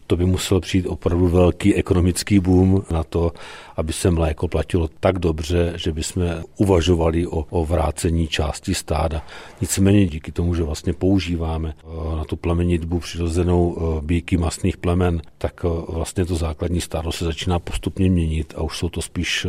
to 0.06 0.16
by 0.16 0.24
musel 0.24 0.60
přijít 0.60 0.86
opravdu 0.86 1.28
velký 1.28 1.74
ekonomický 1.74 2.40
boom 2.40 2.82
na 2.90 3.04
to, 3.04 3.32
aby 3.76 3.92
se 3.92 4.10
mléko 4.10 4.48
platilo 4.48 4.88
tak 5.00 5.18
dobře, 5.18 5.72
že 5.76 5.92
bychom 5.92 6.24
uvažovali 6.56 7.26
o, 7.26 7.46
o 7.50 7.64
vrácení 7.64 8.28
části 8.28 8.74
stáda. 8.74 9.22
Nicméně 9.60 10.06
díky 10.06 10.32
tomu, 10.32 10.54
že 10.54 10.62
vlastně 10.62 10.92
používáme 10.92 11.74
eh, 11.78 12.16
na 12.16 12.24
tu 12.24 12.36
plemenitbu 12.36 12.98
přirozenou 12.98 13.76
eh, 13.76 14.00
bíky 14.06 14.36
masných 14.36 14.76
plemen, 14.76 15.22
tak 15.38 15.64
eh, 15.64 15.68
vlastně 15.88 16.24
to 16.24 16.34
základní 16.34 16.80
stádo 16.80 17.12
se 17.12 17.24
začíná 17.24 17.58
postupně 17.58 18.10
měnit 18.10 18.54
a 18.56 18.62
už 18.62 18.78
jsou 18.78 18.88
to 18.88 19.02
spíš 19.02 19.46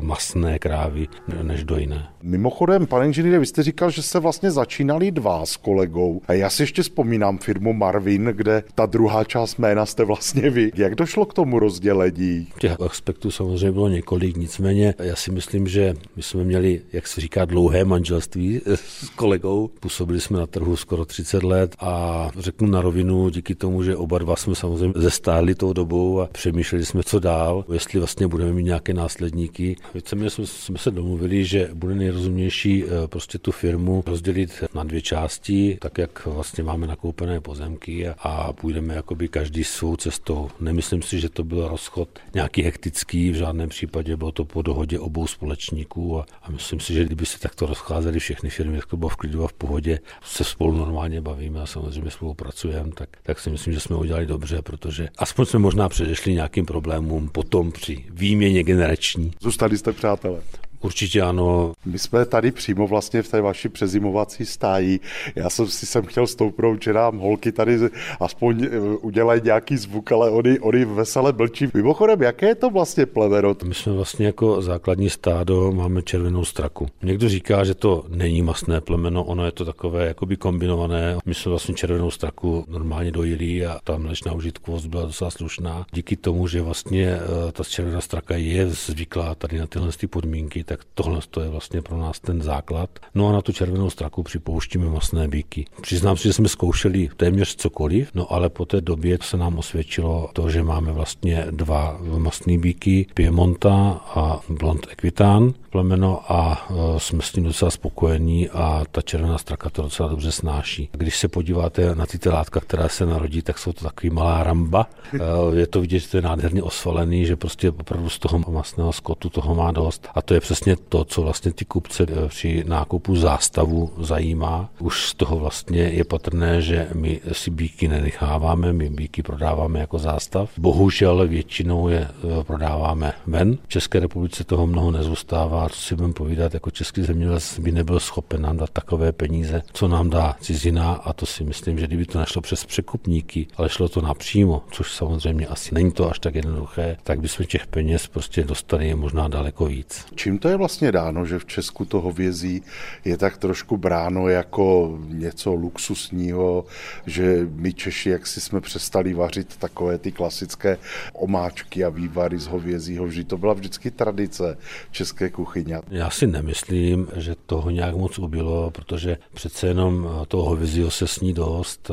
masné 0.00 0.58
krávy 0.58 1.08
než 1.42 1.64
dojné. 1.64 2.08
Mimochodem, 2.22 2.86
pane 2.86 3.06
inženýre, 3.06 3.38
vy 3.38 3.46
jste 3.46 3.62
říkal, 3.62 3.90
že 3.90 4.02
jste 4.02 4.18
vlastně 4.18 4.50
začínali 4.50 5.10
dva 5.10 5.46
s 5.46 5.56
kolegou. 5.56 6.20
A 6.28 6.32
já 6.32 6.50
si 6.50 6.62
ještě 6.62 6.82
vzpomínám 6.82 7.38
firmu 7.38 7.72
Marvin, 7.72 8.24
kde 8.24 8.62
ta 8.74 8.86
druhá 8.86 9.24
část 9.24 9.58
jména 9.58 9.86
jste 9.96 10.04
vlastně 10.04 10.50
vy. 10.50 10.70
Jak 10.74 10.94
došlo 10.94 11.24
k 11.24 11.34
tomu 11.34 11.58
rozdělení? 11.58 12.46
Těch 12.58 12.80
aspektů 12.80 13.30
samozřejmě 13.30 13.72
bylo 13.72 13.88
několik, 13.88 14.36
nicméně 14.36 14.94
já 14.98 15.16
si 15.16 15.30
myslím, 15.30 15.68
že 15.68 15.94
my 16.16 16.22
jsme 16.22 16.44
měli, 16.44 16.80
jak 16.92 17.06
se 17.06 17.20
říká, 17.20 17.44
dlouhé 17.44 17.84
manželství 17.84 18.60
s 18.74 19.08
kolegou. 19.08 19.70
Působili 19.80 20.20
jsme 20.20 20.38
na 20.38 20.46
trhu 20.46 20.76
skoro 20.76 21.04
30 21.04 21.42
let 21.42 21.76
a 21.78 22.30
řeknu 22.38 22.68
na 22.68 22.80
rovinu, 22.80 23.28
díky 23.28 23.54
tomu, 23.54 23.82
že 23.82 23.96
oba 23.96 24.18
dva 24.18 24.36
jsme 24.36 24.54
samozřejmě 24.54 24.92
zestáli 24.96 25.54
tou 25.54 25.72
dobou 25.72 26.20
a 26.20 26.26
přemýšleli 26.32 26.84
jsme, 26.84 27.02
co 27.02 27.18
dál, 27.18 27.64
jestli 27.72 27.98
vlastně 27.98 28.28
budeme 28.28 28.52
mít 28.52 28.64
nějaké 28.64 28.94
následníky. 28.94 29.76
Víceméně 29.94 30.30
jsme, 30.30 30.46
jsme 30.46 30.78
se 30.78 30.90
domluvili, 30.90 31.44
že 31.44 31.70
bude 31.74 31.94
nejrozumější 31.94 32.84
eh, 32.84 33.08
prostě 33.08 33.38
tu 33.38 33.52
firmu 33.52 34.04
rozdělit 34.06 34.64
na 34.74 34.84
dvě 34.84 35.02
části, 35.02 35.78
tak 35.80 35.98
jak 35.98 36.26
vlastně 36.26 36.64
máme 36.64 36.86
nakoupené 36.86 37.40
pozemky 37.40 38.08
a, 38.08 38.52
půjdeme 38.52 38.94
jakoby 38.94 39.28
každý 39.28 39.64
svou 39.86 39.96
cestou. 39.96 40.50
Nemyslím 40.60 41.02
si, 41.02 41.20
že 41.20 41.28
to 41.28 41.44
byl 41.44 41.68
rozchod 41.68 42.08
nějaký 42.34 42.62
hektický, 42.62 43.30
v 43.30 43.34
žádném 43.34 43.68
případě 43.68 44.16
bylo 44.16 44.32
to 44.32 44.44
po 44.44 44.62
dohodě 44.62 44.98
obou 44.98 45.26
společníků 45.26 46.20
a, 46.20 46.26
a 46.42 46.50
myslím 46.50 46.80
si, 46.80 46.94
že 46.94 47.04
kdyby 47.04 47.26
se 47.26 47.38
takto 47.38 47.66
rozcházely 47.66 48.18
všechny 48.18 48.50
firmy, 48.50 48.76
jak 48.76 48.86
to 48.86 48.96
bylo 48.96 49.08
v 49.08 49.16
klidu 49.16 49.44
a 49.44 49.48
v 49.48 49.52
pohodě, 49.52 49.98
se 50.24 50.44
spolu 50.44 50.72
normálně 50.72 51.20
bavíme 51.20 51.60
a 51.60 51.66
samozřejmě 51.66 52.10
spolupracujeme, 52.10 52.90
tak, 52.94 53.08
tak 53.22 53.40
si 53.40 53.50
myslím, 53.50 53.74
že 53.74 53.80
jsme 53.80 53.96
udělali 53.96 54.26
dobře, 54.26 54.62
protože 54.62 55.08
aspoň 55.18 55.46
jsme 55.46 55.58
možná 55.58 55.88
předešli 55.88 56.34
nějakým 56.34 56.66
problémům 56.66 57.28
potom 57.28 57.72
při 57.72 58.04
výměně 58.10 58.62
generační. 58.62 59.30
Zůstali 59.40 59.78
jste 59.78 59.92
přátelé. 59.92 60.42
Určitě 60.80 61.22
ano. 61.22 61.72
My 61.84 61.98
jsme 61.98 62.24
tady 62.24 62.50
přímo 62.52 62.86
vlastně 62.86 63.22
v 63.22 63.28
té 63.28 63.40
vaší 63.40 63.68
přezimovací 63.68 64.46
stáji. 64.46 65.00
Já 65.34 65.50
jsem 65.50 65.66
si 65.66 65.86
sem 65.86 66.04
chtěl 66.04 66.26
stoupnout, 66.26 66.82
že 66.82 66.92
nám 66.92 67.18
holky 67.18 67.52
tady 67.52 67.78
aspoň 68.20 68.64
eh, 68.64 68.80
udělají 69.00 69.40
nějaký 69.44 69.76
zvuk, 69.76 70.12
ale 70.12 70.30
oni, 70.30 70.58
oni 70.58 70.84
veselé 70.84 71.32
blčí. 71.32 71.68
Mimochodem, 71.74 72.22
jaké 72.22 72.46
je 72.46 72.54
to 72.54 72.70
vlastně 72.70 73.06
plemeno? 73.06 73.56
My 73.64 73.74
jsme 73.74 73.92
vlastně 73.92 74.26
jako 74.26 74.62
základní 74.62 75.10
stádo 75.10 75.72
máme 75.72 76.02
červenou 76.02 76.44
straku. 76.44 76.86
Někdo 77.02 77.28
říká, 77.28 77.64
že 77.64 77.74
to 77.74 78.04
není 78.08 78.42
masné 78.42 78.80
plemeno, 78.80 79.24
ono 79.24 79.44
je 79.44 79.52
to 79.52 79.64
takové 79.64 80.06
jakoby 80.06 80.36
kombinované. 80.36 81.16
My 81.26 81.34
jsme 81.34 81.50
vlastně 81.50 81.74
červenou 81.74 82.10
straku 82.10 82.64
normálně 82.68 83.10
dojili 83.10 83.66
a 83.66 83.78
ta 83.84 83.98
mlečná 83.98 84.32
užitkovost 84.32 84.86
byla 84.86 85.02
docela 85.02 85.30
slušná. 85.30 85.86
Díky 85.92 86.16
tomu, 86.16 86.48
že 86.48 86.62
vlastně 86.62 87.06
eh, 87.08 87.52
ta 87.52 87.64
červená 87.64 88.00
straka 88.00 88.36
je 88.36 88.66
zvyklá 88.66 89.34
tady 89.34 89.58
na 89.58 89.66
tyhle 89.66 89.90
podmínky, 90.10 90.64
tak 90.64 90.75
tohle 90.94 91.20
je 91.42 91.48
vlastně 91.48 91.82
pro 91.82 91.96
nás 91.96 92.20
ten 92.20 92.42
základ. 92.42 92.90
No 93.14 93.28
a 93.28 93.32
na 93.32 93.42
tu 93.42 93.52
červenou 93.52 93.90
straku 93.90 94.22
připouštíme 94.22 94.90
masné 94.90 95.28
bíky. 95.28 95.64
Přiznám 95.80 96.16
si, 96.16 96.22
že 96.22 96.32
jsme 96.32 96.48
zkoušeli 96.48 97.08
téměř 97.16 97.56
cokoliv, 97.56 98.10
no 98.14 98.32
ale 98.32 98.48
po 98.48 98.64
té 98.64 98.80
době 98.80 99.18
se 99.22 99.36
nám 99.36 99.58
osvědčilo 99.58 100.30
to, 100.32 100.50
že 100.50 100.62
máme 100.62 100.92
vlastně 100.92 101.46
dva 101.50 101.98
masné 102.18 102.58
bíky, 102.58 103.06
Piemonta 103.14 104.00
a 104.14 104.40
Blond 104.48 104.86
Equitán 104.90 105.54
plemeno 105.76 106.32
a 106.32 106.66
e, 106.70 107.00
jsme 107.00 107.22
s 107.22 107.32
tím 107.32 107.44
docela 107.44 107.70
spokojení 107.70 108.48
a 108.48 108.84
ta 108.90 109.02
červená 109.02 109.38
straka 109.38 109.70
to 109.70 109.82
docela 109.82 110.08
dobře 110.08 110.32
snáší. 110.32 110.88
Když 110.92 111.18
se 111.18 111.28
podíváte 111.28 111.94
na 111.94 112.06
ty 112.06 112.28
látka, 112.28 112.60
která 112.60 112.88
se 112.88 113.06
narodí, 113.06 113.42
tak 113.42 113.58
jsou 113.58 113.72
to 113.72 113.84
takový 113.84 114.10
malá 114.10 114.42
ramba. 114.42 114.86
E, 115.16 115.56
je 115.56 115.66
to 115.66 115.80
vidět, 115.80 115.98
že 115.98 116.08
to 116.08 116.16
je 116.16 116.22
nádherně 116.22 116.62
osvalený, 116.62 117.26
že 117.26 117.36
prostě 117.36 117.70
opravdu 117.70 118.08
z 118.08 118.18
toho 118.18 118.38
masného 118.38 118.92
skotu 118.92 119.28
toho 119.28 119.54
má 119.54 119.72
dost. 119.72 120.08
A 120.14 120.22
to 120.22 120.34
je 120.34 120.40
přesně 120.56 120.76
to, 120.76 121.04
co 121.04 121.22
vlastně 121.22 121.52
ty 121.52 121.64
kupce 121.64 122.02
e, 122.02 122.28
při 122.28 122.64
nákupu 122.66 123.16
zástavu 123.16 123.90
zajímá. 123.98 124.68
Už 124.78 125.08
z 125.08 125.14
toho 125.14 125.36
vlastně 125.36 125.80
je 125.80 126.04
patrné, 126.04 126.62
že 126.62 126.88
my 126.94 127.20
si 127.32 127.50
bíky 127.50 127.88
nenecháváme, 127.88 128.72
my 128.72 128.90
bíky 128.90 129.22
prodáváme 129.22 129.80
jako 129.80 129.98
zástav. 129.98 130.50
Bohužel 130.58 131.28
většinou 131.28 131.88
je 131.88 132.08
prodáváme 132.42 133.12
ven. 133.26 133.58
V 133.66 133.68
České 133.68 134.00
republice 134.00 134.44
toho 134.44 134.66
mnoho 134.66 134.90
nezůstává, 134.90 135.68
co 135.68 135.80
si 135.80 135.94
budeme 135.94 136.12
povídat, 136.12 136.54
jako 136.54 136.70
český 136.70 137.02
zemědělec 137.02 137.58
by 137.58 137.72
nebyl 137.72 138.00
schopen 138.00 138.42
nám 138.42 138.56
dát 138.56 138.70
takové 138.70 139.12
peníze, 139.12 139.62
co 139.72 139.88
nám 139.88 140.10
dá 140.10 140.36
cizina 140.40 140.92
a 140.92 141.12
to 141.12 141.26
si 141.26 141.44
myslím, 141.44 141.78
že 141.78 141.86
kdyby 141.86 142.06
to 142.06 142.18
nešlo 142.18 142.42
přes 142.42 142.64
překupníky, 142.64 143.46
ale 143.56 143.68
šlo 143.68 143.88
to 143.88 144.00
napřímo, 144.00 144.62
což 144.70 144.94
samozřejmě 144.94 145.46
asi 145.46 145.74
není 145.74 145.92
to 145.92 146.10
až 146.10 146.18
tak 146.18 146.34
jednoduché, 146.34 146.96
tak 147.02 147.20
bychom 147.20 147.46
těch 147.46 147.66
peněz 147.66 148.06
prostě 148.06 148.44
dostali 148.44 148.94
možná 148.94 149.28
daleko 149.28 149.66
víc. 149.66 150.06
Čím 150.14 150.38
to 150.38 150.45
je 150.48 150.56
vlastně 150.56 150.92
dáno, 150.92 151.26
že 151.26 151.38
v 151.38 151.44
Česku 151.44 151.84
to 151.84 152.00
hovězí 152.00 152.62
je 153.04 153.16
tak 153.16 153.36
trošku 153.36 153.76
bráno 153.76 154.28
jako 154.28 154.98
něco 155.08 155.54
luxusního, 155.54 156.64
že 157.06 157.48
my 157.50 157.72
Češi, 157.72 158.10
jak 158.10 158.26
si 158.26 158.40
jsme 158.40 158.60
přestali 158.60 159.14
vařit 159.14 159.56
takové 159.56 159.98
ty 159.98 160.12
klasické 160.12 160.78
omáčky 161.12 161.84
a 161.84 161.88
vývary 161.88 162.38
z 162.38 162.46
hovězího, 162.46 163.10
že 163.10 163.24
to 163.24 163.38
byla 163.38 163.52
vždycky 163.52 163.90
tradice 163.90 164.58
české 164.90 165.30
kuchyně. 165.30 165.78
Já 165.90 166.10
si 166.10 166.26
nemyslím, 166.26 167.08
že 167.16 167.34
toho 167.46 167.70
nějak 167.70 167.94
moc 167.94 168.18
ubylo, 168.18 168.70
protože 168.70 169.18
přece 169.34 169.66
jenom 169.66 170.08
toho 170.28 170.44
hovězího 170.44 170.90
se 170.90 171.06
sní 171.06 171.32
dost. 171.32 171.90